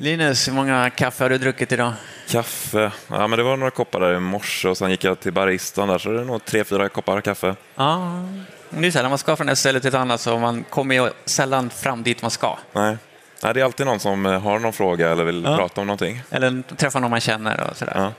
Linus, 0.00 0.48
hur 0.48 0.52
många 0.52 0.90
kaffe 0.90 1.24
har 1.24 1.30
du 1.30 1.38
druckit 1.38 1.72
idag? 1.72 1.92
Kaffe, 2.28 2.92
ja 3.08 3.26
men 3.26 3.36
det 3.38 3.42
var 3.42 3.56
några 3.56 3.70
koppar 3.70 4.00
där 4.00 4.14
i 4.14 4.20
morse 4.20 4.68
och 4.68 4.76
sen 4.78 4.90
gick 4.90 5.04
jag 5.04 5.20
till 5.20 5.32
baristan 5.32 5.88
där 5.88 5.98
så 5.98 6.10
det 6.10 6.20
är 6.20 6.24
nog 6.24 6.44
tre, 6.44 6.64
fyra 6.64 6.88
koppar 6.88 7.20
kaffe. 7.20 7.54
Ja, 7.74 8.22
det 8.70 8.86
är 8.86 8.90
sällan 8.90 9.10
man 9.10 9.18
ska 9.18 9.36
från 9.36 9.48
ett 9.48 9.58
ställe 9.58 9.80
till 9.80 9.88
ett 9.88 9.94
annat 9.94 10.20
så 10.20 10.38
man 10.38 10.64
kommer 10.70 10.94
ju 10.94 11.10
sällan 11.24 11.70
fram 11.70 12.02
dit 12.02 12.22
man 12.22 12.30
ska. 12.30 12.58
Nej. 12.72 12.96
Nej, 13.42 13.54
det 13.54 13.60
är 13.60 13.64
alltid 13.64 13.86
någon 13.86 14.00
som 14.00 14.26
eh, 14.26 14.40
har 14.40 14.58
någon 14.58 14.72
fråga 14.72 15.10
eller 15.10 15.24
vill 15.24 15.44
Ja. 15.44 15.56
prata 15.56 15.80
om 15.80 15.86
någonting. 15.86 16.22
Eller 16.30 16.62
träffa 16.76 16.98
någon 17.00 17.10
man 17.10 17.20
känner 17.20 17.68
och 17.70 17.76
sådär. 17.76 17.92
Ja. 17.96 18.12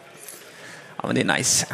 Ja, 0.96 1.04
men 1.08 1.16
det 1.16 1.22
är 1.22 1.38
nice. 1.38 1.66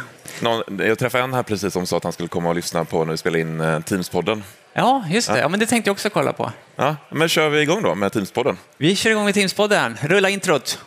Någon, 0.42 0.62
jag 0.78 0.98
träffade 0.98 1.24
en 1.24 1.34
här 1.34 1.42
precis 1.42 1.72
som 1.72 1.86
sa 1.86 1.96
att 1.96 2.04
han 2.04 2.12
skulle 2.12 2.28
komma 2.28 2.48
och 2.48 2.54
lyssna 2.54 2.84
på 2.84 3.04
när 3.04 3.10
vi 3.12 3.16
spelade 3.18 3.40
in 3.40 3.60
eh, 3.60 3.64
Teams-podden. 3.78 4.42
Ja, 4.78 5.04
just 5.10 5.28
det. 5.32 5.38
Ja, 5.38 5.48
men 5.48 5.60
det 5.60 5.66
tänkte 5.66 5.88
jag 5.88 5.92
också 5.92 6.10
kolla 6.10 6.32
på. 6.32 6.52
Ja, 6.76 6.96
men 7.10 7.28
kör 7.28 7.48
vi 7.48 7.60
igång 7.60 7.82
då 7.82 7.94
med 7.94 8.12
Teams-podden? 8.12 8.56
Vi 8.76 8.96
kör 8.96 9.10
igång 9.10 9.24
med 9.24 9.34
Teamspodden. 9.34 9.96
Rulla 10.00 10.28
introt. 10.28 10.78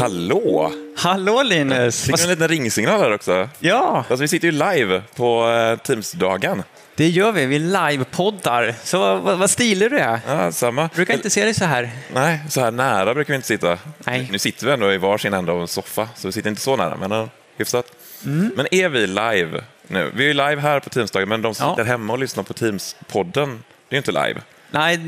Hallå! 0.00 0.87
Hallå 0.98 1.42
Linus! 1.42 2.04
Fick 2.04 2.18
vi 2.18 2.22
en 2.22 2.28
liten 2.28 2.48
ringsignal 2.48 3.00
här 3.00 3.12
också? 3.14 3.48
Ja, 3.58 3.96
Alltså, 3.98 4.16
vi 4.16 4.28
sitter 4.28 4.48
ju 4.48 4.52
live 4.52 5.02
på 5.16 5.48
eh, 5.48 5.78
Teams-dagen. 5.78 6.62
det 6.96 7.08
gör 7.08 7.32
vi. 7.32 7.46
Vi 7.46 7.58
livepoddar. 7.58 8.74
Så 8.84 8.98
vad, 9.16 9.38
vad, 9.38 9.50
stilig 9.50 9.90
du 9.90 9.98
är. 9.98 10.20
Ja, 10.28 10.52
samma. 10.52 10.90
Brukar 10.94 11.14
inte 11.14 11.30
se 11.30 11.44
dig 11.44 11.54
så 11.54 11.64
här. 11.64 11.90
Nej, 12.14 12.40
så 12.48 12.60
här 12.60 12.70
nära 12.70 13.14
brukar 13.14 13.32
vi 13.32 13.36
inte 13.36 13.48
sitta. 13.48 13.78
Nej. 13.98 14.28
Nu 14.32 14.38
sitter 14.38 14.66
vi 14.66 14.72
ändå 14.72 14.92
i 14.92 14.98
varsin 14.98 15.34
ända 15.34 15.52
av 15.52 15.60
en 15.60 15.68
soffa, 15.68 16.08
så 16.16 16.28
vi 16.28 16.32
sitter 16.32 16.50
inte 16.50 16.62
så 16.62 16.76
nära, 16.76 16.96
men 16.96 17.12
uh, 17.12 17.26
hyfsat. 17.56 17.86
Mm. 18.24 18.52
Men 18.56 18.66
är 18.74 18.88
vi 18.88 19.06
live 19.06 19.64
nu? 19.88 20.10
Vi 20.14 20.24
är 20.24 20.28
ju 20.28 20.34
live 20.34 20.60
här 20.60 20.80
på 20.80 20.90
Teamsdagen, 20.90 21.28
men 21.28 21.42
de 21.42 21.54
som 21.54 21.66
Ja. 21.66 21.72
sitter 21.74 21.84
hemma 21.84 22.12
och 22.12 22.18
lyssnar 22.18 22.42
på 22.44 22.52
Teams-podden, 22.54 23.58
det 23.88 23.94
är 23.94 23.94
ju 23.94 23.98
inte 23.98 24.12
live. 24.12 24.40
Nej, 24.70 24.98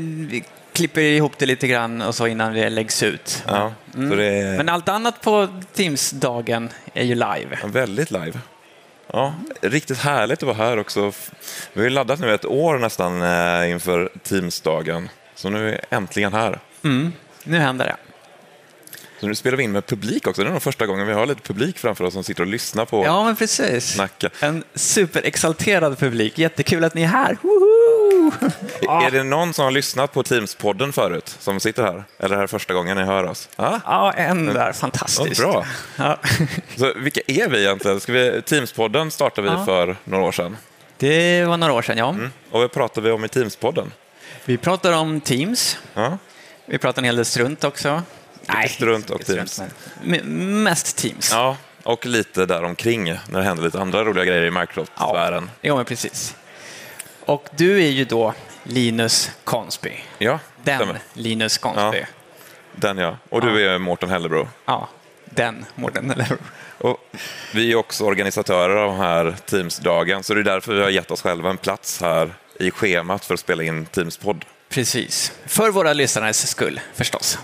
klipper 0.81 1.01
ihop 1.01 1.37
det 1.37 1.45
lite 1.45 1.67
grann 1.67 2.01
och 2.01 2.15
så 2.15 2.27
innan 2.27 2.53
det 2.53 2.69
läggs 2.69 3.03
ut. 3.03 3.43
Ja, 3.47 3.73
det 3.91 4.25
är 4.25 4.41
Mm. 4.45 4.55
Men 4.57 4.69
allt 4.69 4.89
annat 4.89 5.21
på 5.21 5.47
Teams-dagen 5.73 6.69
är 6.93 7.03
ju 7.03 7.15
live. 7.15 7.57
väldigt 7.65 8.11
live. 8.11 8.33
Ja, 9.13 9.33
riktigt 9.61 9.97
härligt 9.97 10.43
att 10.43 10.47
vara 10.47 10.57
här 10.57 10.79
också. 10.79 11.11
Vi 11.73 11.79
har 11.81 11.83
ju 11.83 11.89
laddat 11.89 12.19
nu 12.19 12.33
ett 12.33 12.45
år 12.45 12.77
nästan 12.79 13.21
eh, 13.21 13.71
inför 13.71 14.09
Teams-dagen, 14.23 15.09
så 15.35 15.49
nu 15.49 15.67
är 15.67 15.71
vi 15.71 15.77
äntligen 15.95 16.33
här. 16.33 16.59
Nu 17.43 17.57
händer 17.57 17.85
det. 17.85 17.95
Så 19.19 19.27
nu 19.27 19.35
spelar 19.35 19.57
vi 19.57 19.63
in 19.63 19.71
med 19.71 19.85
publik 19.85 20.27
också. 20.27 20.43
Det 20.43 20.49
är 20.49 20.51
nog 20.53 20.61
första 20.61 20.85
gången 20.85 21.07
vi 21.07 21.13
har 21.13 21.25
lite 21.25 21.41
publik 21.41 21.77
framför 21.77 22.03
oss 22.03 22.13
som 22.13 22.23
sitter 22.23 22.41
och 22.43 22.47
lyssnar 22.49 22.85
på 22.85 23.05
Ja, 23.05 23.23
men 23.23 23.35
precis. 23.35 23.93
snacka. 23.93 24.29
En 24.39 24.63
superexalterad 24.75 25.97
publik. 25.99 26.37
Jättekul 26.37 26.83
att 26.83 26.93
ni 26.93 27.03
är 27.03 27.07
här. 27.07 27.37
Woho! 27.41 27.70
Är 28.89 29.11
det 29.11 29.23
någon 29.23 29.53
som 29.53 29.63
har 29.65 29.71
lyssnat 29.71 30.13
på 30.13 30.23
Teams-podden 30.23 30.91
förut, 30.91 31.35
som 31.39 31.59
sitter 31.59 31.83
här? 31.83 32.03
Eller 32.17 32.29
är 32.29 32.29
det 32.29 32.37
här 32.37 32.47
första 32.47 32.73
gången 32.73 32.97
ni 32.97 33.03
hör 33.03 33.23
oss? 33.23 33.49
Ah, 33.55 33.79
Ja, 33.85 34.13
en 34.13 34.45
där. 34.45 34.73
Fantastiskt. 34.73 35.41
Bra. 35.41 35.65
Så 36.77 36.93
vilka 36.95 37.21
är 37.27 37.49
vi 37.49 37.59
egentligen? 37.65 37.99
Ska 37.99 38.11
vi, 38.13 38.29
Teams-podden 38.41 39.09
startade 39.09 39.49
vi 39.59 39.65
för 39.65 39.95
några 40.03 40.23
år 40.25 40.31
sedan. 40.31 40.57
Det 40.97 41.45
var 41.45 41.57
några 41.57 41.73
år 41.73 41.81
sedan, 41.81 41.97
ja. 41.97 42.15
Och 42.51 42.59
vad 42.61 42.71
pratar 42.71 43.01
vi 43.01 43.11
om 43.11 43.23
i 43.25 43.27
Teams-podden? 43.27 43.91
Vi 44.45 44.57
pratar 44.57 44.93
om 44.93 45.21
Teams. 45.21 45.77
Vi 46.65 46.77
pratar 46.77 47.01
en 47.01 47.05
hel 47.05 47.15
del 47.15 47.25
strunt 47.25 47.63
också. 47.63 48.01
Nej, 48.47 48.69
strunt 48.69 49.09
och 49.09 49.25
Teams. 49.25 49.61
m- 50.05 50.63
Mest 50.63 50.97
Teams. 50.97 51.31
ja, 51.31 51.57
och 51.83 52.05
lite 52.05 52.45
däromkring 52.45 53.03
när 53.03 53.39
det 53.39 53.43
händer 53.43 53.63
lite 53.63 53.79
andra 53.81 54.03
roliga 54.03 54.25
grejer 54.25 54.43
i 54.43 54.51
Microsoft-sfären. 54.51 55.49
Ja, 55.61 55.75
men 55.75 55.85
precis. 55.85 56.35
Och 57.25 57.49
du 57.57 57.83
är 57.83 57.89
ju 57.89 58.05
då 58.05 58.33
Linus 58.63 59.31
Konsby. 59.43 59.91
Ja, 60.17 60.39
Den 60.63 60.77
stämmer. 60.77 60.99
Linus 61.13 61.57
Konsby. 61.57 61.97
Ja, 61.99 62.05
Den 62.75 62.97
ja. 62.97 63.17
Och 63.29 63.41
du 63.41 63.69
är 63.69 63.77
Mårten 63.77 64.09
Hellebro. 64.09 64.47
den 65.25 65.65
Mårten, 65.75 66.09
hur? 66.29 66.37
Och 66.77 66.97
vi 67.53 67.71
är 67.71 67.75
också 67.75 68.03
organisatörer 68.05 68.75
av 68.75 68.89
den 68.91 68.99
här 68.99 69.35
Teams-dagen, 69.45 70.23
så 70.23 70.33
det 70.33 70.39
är 70.39 70.43
därför 70.43 70.73
vi 70.73 70.81
har 70.81 70.89
gett 70.89 71.11
oss 71.11 71.21
själva 71.21 71.49
en 71.49 71.57
plats 71.57 72.01
här 72.01 72.33
i 72.59 72.71
schemat 72.71 73.25
för 73.25 73.33
att 73.33 73.39
spela 73.39 73.63
in 73.63 73.85
Teams-podd. 73.85 74.43
Precis. 74.69 75.31
För 75.45 75.69
våra 75.71 75.93
lyssnares 75.93 76.47
skull, 76.49 76.79
förstås. 76.95 77.37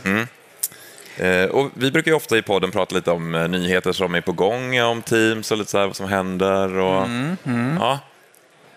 Eh, 1.18 1.46
och 1.46 1.72
vi 1.74 1.92
brukar 1.92 2.12
ju 2.12 2.16
ofta 2.16 2.38
i 2.38 2.42
podden 2.42 2.72
prata 2.72 2.96
lite 2.96 3.12
om 3.12 3.36
eh, 3.36 3.48
nyheter 3.48 3.92
som 3.92 4.16
är 4.16 4.22
på 4.22 4.32
gång, 4.32 4.82
om 4.82 5.02
Teams 5.02 5.52
och 5.52 5.58
lite 5.58 5.72
så 5.72 5.78
här 5.78 5.88
vad 5.88 5.96
som 5.96 6.08
händer. 6.08 6.78
Och, 6.78 7.08
Ja. 7.80 8.00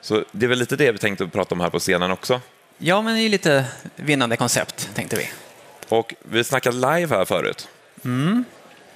Så 0.01 0.25
det 0.33 0.47
är 0.47 0.49
väl 0.49 0.59
lite 0.59 0.77
det 0.77 0.93
vi 0.93 0.99
tänkte 0.99 1.27
prata 1.27 1.55
om 1.55 1.61
här 1.61 1.71
på 1.71 1.79
scenen 1.79 2.11
också. 2.11 2.41
Ja, 2.79 3.03
men 3.03 3.15
det 3.15 3.23
är 3.23 3.29
lite 3.29 3.65
vinnande 3.97 4.37
koncept, 4.37 4.91
tänkte 4.95 5.17
vi. 5.17 5.31
Och 5.89 6.15
vi 6.23 6.45
snackade 6.45 6.77
live 6.77 7.17
här 7.17 7.25
förut. 7.25 7.69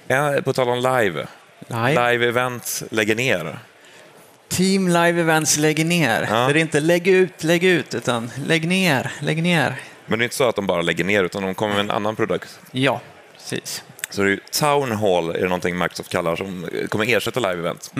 Ja, 0.07 0.41
på 0.43 0.53
tal 0.53 0.69
om 0.69 0.77
live. 0.77 1.27
Live. 1.67 1.93
Live-event 1.93 2.83
lägger 2.91 3.15
ner. 3.15 3.59
Team 4.49 4.87
Live 4.87 5.21
Events 5.21 5.57
lägger 5.57 5.85
ner. 5.85 6.27
Ja. 6.29 6.35
Det 6.47 6.59
är 6.59 6.61
inte 6.61 6.79
lägg 6.79 7.07
ut, 7.07 7.43
lägg 7.43 7.63
ut, 7.63 7.95
utan 7.95 8.31
lägg 8.45 8.67
ner, 8.67 9.11
lägg 9.19 9.43
ner. 9.43 9.81
Men 10.05 10.19
det 10.19 10.23
är 10.23 10.25
inte 10.25 10.35
så 10.35 10.49
att 10.49 10.55
de 10.55 10.67
bara 10.67 10.81
lägger 10.81 11.03
ner, 11.03 11.23
utan 11.23 11.43
de 11.43 11.55
kommer 11.55 11.73
med 11.73 11.79
en 11.79 11.91
annan 11.91 12.15
produkt. 12.15 12.59
Ja, 12.71 13.01
precis. 13.33 13.83
Så 14.09 14.21
det 14.21 14.27
är 14.27 14.31
ju 14.31 14.39
Town 14.51 14.91
Hall 14.91 15.29
är 15.29 15.33
det 15.39 15.47
någonting 15.47 15.77
Microsoft 15.77 16.09
kallar 16.09 16.35
som 16.35 16.69
kommer 16.89 17.09
ersätta 17.09 17.39
live-event. 17.39 17.91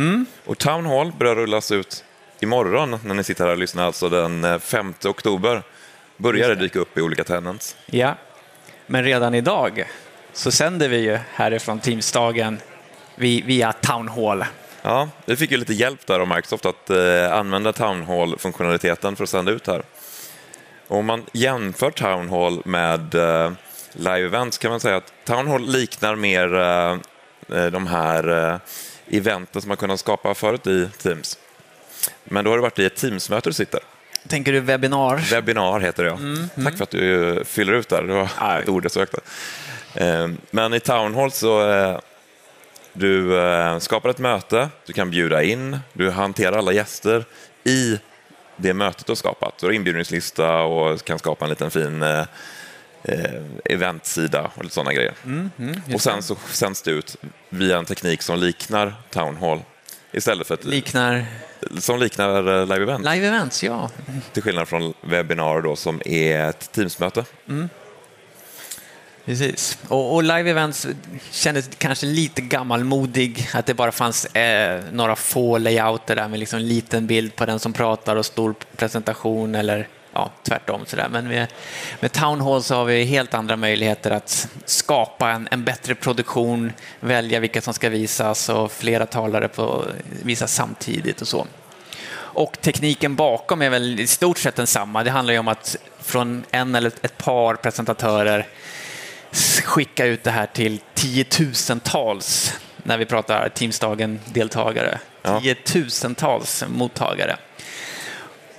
Och 0.46 0.58
Town 0.58 0.86
Hall 0.86 1.12
börjar 1.12 1.36
rullas 1.36 1.72
ut 1.72 2.04
imorgon 2.40 3.00
när 3.04 3.14
ni 3.14 3.24
sitter 3.24 3.46
här 3.46 3.52
och 3.52 3.58
lyssnar, 3.58 3.86
alltså 3.86 4.10
den 4.10 4.44
eh, 4.44 4.60
5 4.60 4.94
oktober. 5.06 5.64
Börjar 6.18 6.50
det 6.50 6.56
dyka 6.56 6.80
upp 6.80 6.98
i 6.98 7.02
olika 7.02 7.24
tenants. 7.24 7.76
Ja, 7.86 8.16
men 8.88 9.04
redan 9.04 9.36
idag 9.36 9.86
så 10.34 10.52
sänder 10.52 10.90
vi 10.90 10.98
ju 10.98 11.20
härifrån 11.34 11.80
Teamsdagen 11.80 12.60
vi- 13.16 13.42
via 13.42 13.74
Town 13.74 14.08
Hall. 14.08 14.46
Ja, 14.82 15.10
vi 15.26 15.36
fick 15.36 15.52
ju 15.52 15.58
lite 15.58 15.74
hjälp 15.74 16.08
där 16.08 16.20
av 16.20 16.28
Microsoft 16.28 16.66
att 16.66 16.90
eh, 16.90 17.34
använda 17.34 17.74
Town 17.74 18.04
Hall-funktionaliteten 18.04 19.16
för 19.16 19.24
att 19.24 19.30
sända 19.30 19.52
ut 19.52 19.68
här. 19.68 19.84
Och 20.88 20.98
om 20.98 21.06
man 21.06 21.26
jämför 21.32 21.92
Town 21.92 22.30
Hall 22.30 22.62
med 22.66 23.16
eh, 23.16 23.52
live 23.94 24.26
events 24.26 24.58
kan 24.58 24.72
man 24.72 24.80
säga 24.80 24.96
att 24.96 25.14
Town 25.26 25.48
Hall 25.48 25.68
liknar 25.68 26.16
mer 26.16 26.56
eh, 26.56 26.98
eh, 27.60 27.66
de 27.72 27.88
här 27.88 28.52
eh, 28.54 28.60
eventen 29.18 29.62
som 29.62 29.68
man 29.68 29.78
kunnat 29.78 30.00
skapa 30.00 30.34
förut 30.34 30.68
i 30.68 30.90
Teams. 30.98 31.38
Men 32.24 32.46
då 32.46 32.52
har 32.52 32.58
det 32.58 32.62
varit 32.62 32.80
i 32.80 32.86
ett 32.86 32.96
Teams-möte 32.96 33.50
du 33.50 33.54
sitter. 33.54 33.80
Tänker 34.28 34.52
du 34.52 34.60
webbinar? 34.60 35.18
Webbinar 35.32 35.80
heter 35.80 36.04
det, 36.04 36.10
ja. 36.10 36.64
Tack 36.64 36.78
för 36.78 36.84
att 36.84 36.90
du 36.90 37.38
eh, 37.38 37.44
fyller 37.44 37.74
ut 37.74 37.90
där. 37.90 38.04
Det 38.04 38.14
var 38.14 38.60
ett 38.62 38.70
ord 38.70 38.86
jag 38.86 38.92
sökte. 38.92 39.20
Eh, 39.94 40.28
Men 40.52 40.74
i 40.74 40.80
Town 40.80 41.16
Hall 41.16 41.32
så 41.32 41.72
eh, 41.72 42.00
du 42.94 43.40
eh, 43.40 43.80
skapar 43.80 44.10
ett 44.10 44.20
möte, 44.20 44.70
du 44.86 44.94
kan 44.94 45.10
bjuda 45.12 45.44
in, 45.44 45.80
du 45.94 46.12
hanterar 46.12 46.58
alla 46.58 46.72
gäster 46.72 47.26
i 47.64 48.00
det 48.58 48.74
mötet 48.74 49.06
du 49.06 49.12
har 49.12 49.16
skapat. 49.16 49.58
Du 49.60 49.66
har 49.66 49.74
inbjudningslista 49.74 50.62
och 50.62 51.04
kan 51.04 51.20
skapa 51.20 51.46
en 51.46 51.50
liten 51.50 51.72
fin 51.72 52.04
eventsida 53.66 54.52
och 54.56 54.64
lite 54.64 54.76
sådana 54.76 54.94
grejer. 54.94 55.14
och 55.94 56.02
sen 56.02 56.24
så 56.24 56.36
sänds 56.52 56.82
det 56.82 56.92
ut 56.92 57.16
via 57.50 57.78
en 57.78 57.86
teknik 57.86 58.22
som 58.22 58.40
liknar 58.40 58.94
Town 59.12 59.38
Hall 59.38 59.60
istället 60.18 60.48
för 60.48 60.54
ett, 60.54 60.66
Liknar 60.66 61.26
som 61.80 62.00
liknar 62.00 62.60
eh, 62.60 62.68
live 62.68 62.84
event. 62.84 63.06
Live 63.06 63.28
Events, 63.28 63.64
ja. 63.64 63.90
Till 64.34 64.44
skillnad 64.44 64.68
från 64.68 64.94
webbinar 65.02 65.62
då, 65.62 65.76
som 65.76 66.02
är 66.06 66.50
ett 66.50 66.72
Teamsmöte. 66.72 67.26
Precis. 69.26 69.78
Och, 69.88 70.16
och 70.16 70.24
Live 70.24 70.50
Events 70.50 70.88
kändes 71.32 71.70
kanske 71.78 72.06
lite 72.06 72.42
gammalmodig, 72.42 73.50
att 73.54 73.66
det 73.66 73.74
bara 73.74 73.92
fanns 73.92 74.26
eh, 74.26 74.84
några 74.92 75.16
få 75.16 75.58
layouter 75.58 76.16
där 76.16 76.28
med 76.28 76.40
liksom 76.40 76.60
en 76.60 76.68
liten 76.68 77.08
bild 77.08 77.36
på 77.36 77.46
den 77.46 77.60
som 77.60 77.74
pratar 77.74 78.16
och 78.16 78.26
stor 78.26 78.56
presentation 78.78 79.56
eller 79.56 79.88
ja, 80.16 80.32
tvärtom. 80.44 80.86
Sådär. 80.86 81.08
Men 81.10 81.28
med, 81.28 81.48
med 82.00 82.12
Town 82.12 82.42
Hall 82.42 82.64
så 82.64 82.76
har 82.76 82.86
vi 82.86 83.04
helt 83.04 83.34
andra 83.34 83.56
möjligheter 83.56 84.12
att 84.12 84.48
skapa 84.66 85.32
en, 85.32 85.48
en 85.52 85.64
bättre 85.64 85.96
produktion, 85.96 86.74
välja 87.00 87.40
vilka 87.40 87.62
som 87.62 87.74
ska 87.74 87.90
visas 87.90 88.50
och 88.50 88.72
flera 88.72 89.06
talare 89.06 89.48
på, 89.48 89.86
visas 90.24 90.54
samtidigt 90.54 91.22
och 91.22 91.28
så. 91.28 91.48
Och 92.16 92.62
tekniken 92.62 93.16
bakom 93.16 93.62
är 93.62 93.70
väl 93.70 94.00
i 94.00 94.08
stort 94.08 94.38
sett 94.38 94.56
densamma. 94.56 95.04
Det 95.04 95.12
handlar 95.12 95.34
ju 95.34 95.40
om 95.40 95.48
att 95.48 95.76
från 96.02 96.44
en 96.52 96.76
eller 96.76 96.92
ett 97.02 97.18
par 97.18 97.56
presentatörer 97.56 98.48
skicka 99.64 100.06
ut 100.06 100.24
det 100.24 100.32
här 100.32 100.46
till 100.46 100.80
tiotusentals, 100.94 102.54
när 102.84 102.98
vi 102.98 103.06
pratar 103.06 103.50
Teamsdagen-deltagare, 103.50 105.00
Ja. 105.22 105.42
tiotusentals 105.42 106.64
mottagare. 106.68 107.38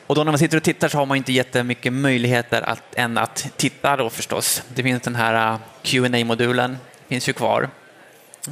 Och 0.06 0.14
då 0.14 0.24
när 0.24 0.32
man 0.32 0.38
sitter 0.38 0.56
och 0.56 0.62
tittar 0.62 0.88
så 0.88 0.98
har 0.98 1.06
man 1.06 1.16
inte 1.16 1.32
jättemycket 1.32 1.92
möjligheter 1.92 2.62
att, 2.62 2.82
än 2.94 3.18
att 3.18 3.46
titta 3.56 3.96
då 3.96 4.10
förstås. 4.10 4.62
Det 4.74 4.82
finns 4.82 5.02
den 5.02 5.14
här 5.14 5.52
eh, 5.52 5.58
qa 5.82 6.24
modulen 6.24 6.78
finns 7.08 7.28
ju 7.28 7.32
kvar, 7.32 7.68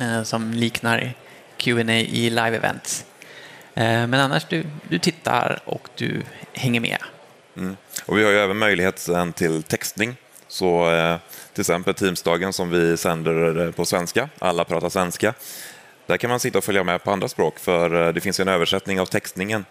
eh, 0.00 0.22
som 0.22 0.50
liknar 0.50 1.12
Q&A 1.56 1.92
i 1.92 2.30
live-events. 2.30 3.04
Eh, 3.74 4.06
men 4.06 4.14
annars, 4.14 4.44
du, 4.48 4.66
du 4.88 4.98
tittar 4.98 5.60
och 5.64 5.88
du 5.96 6.22
hänger 6.52 6.80
med. 6.80 6.98
Mm. 7.56 7.76
Och 8.06 8.18
vi 8.18 8.24
har 8.24 8.30
ju 8.30 8.38
även 8.38 8.58
möjligheten 8.58 9.32
till 9.32 9.62
textning. 9.62 10.16
Så 10.48 10.92
eh, 10.92 11.16
till 11.52 11.60
exempel 11.60 11.94
Teamsdagen 11.94 12.52
som 12.52 12.70
vi 12.70 12.96
sänder 12.96 13.66
eh, 13.66 13.70
på 13.70 13.84
svenska, 13.84 14.28
alla 14.38 14.64
pratar 14.64 14.88
svenska. 14.88 15.34
Där 16.06 16.16
kan 16.16 16.30
man 16.30 16.40
sitta 16.40 16.58
och 16.58 16.64
följa 16.64 16.84
med 16.84 17.04
på 17.04 17.10
andra 17.10 17.28
språk 17.28 17.58
för 17.58 18.06
eh, 18.06 18.12
det 18.12 18.20
finns 18.20 18.40
en 18.40 18.48
översättning 18.48 19.00
av 19.00 19.06
textningen 19.06 19.64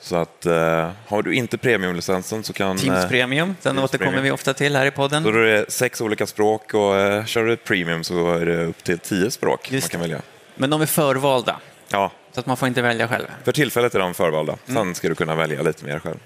så 0.00 0.16
att 0.16 0.46
uh, 0.46 0.90
har 1.06 1.22
du 1.22 1.34
inte 1.34 1.58
premiumlicensen 1.58 2.44
så 2.44 2.52
kan... 2.52 2.76
Teams 2.76 3.04
eh, 3.04 3.08
Premium, 3.08 3.48
den 3.48 3.74
Teams 3.74 3.84
återkommer 3.84 4.10
premium. 4.10 4.24
vi 4.24 4.30
ofta 4.30 4.54
till 4.54 4.76
här 4.76 4.86
i 4.86 4.90
podden. 4.90 5.22
Då 5.22 5.28
är 5.28 5.32
det 5.32 5.70
sex 5.70 6.00
olika 6.00 6.26
språk 6.26 6.74
och 6.74 6.94
uh, 6.94 7.24
kör 7.24 7.44
du 7.44 7.56
premium 7.56 8.04
så 8.04 8.32
är 8.32 8.46
det 8.46 8.64
upp 8.64 8.84
till 8.84 8.98
tio 8.98 9.30
språk 9.30 9.72
Just 9.72 9.84
man 9.84 9.90
kan 9.90 10.00
välja. 10.00 10.22
Men 10.54 10.70
de 10.70 10.80
är 10.80 10.86
förvalda? 10.86 11.60
Ja. 11.88 12.10
Så 12.32 12.40
att 12.40 12.46
man 12.46 12.56
får 12.56 12.68
inte 12.68 12.82
välja 12.82 13.08
själv? 13.08 13.26
För 13.44 13.52
tillfället 13.52 13.94
är 13.94 13.98
de 13.98 14.14
förvalda, 14.14 14.56
sen 14.66 14.76
mm. 14.76 14.94
ska 14.94 15.08
du 15.08 15.14
kunna 15.14 15.34
välja 15.34 15.62
lite 15.62 15.84
mer 15.84 15.98
själv. 15.98 16.18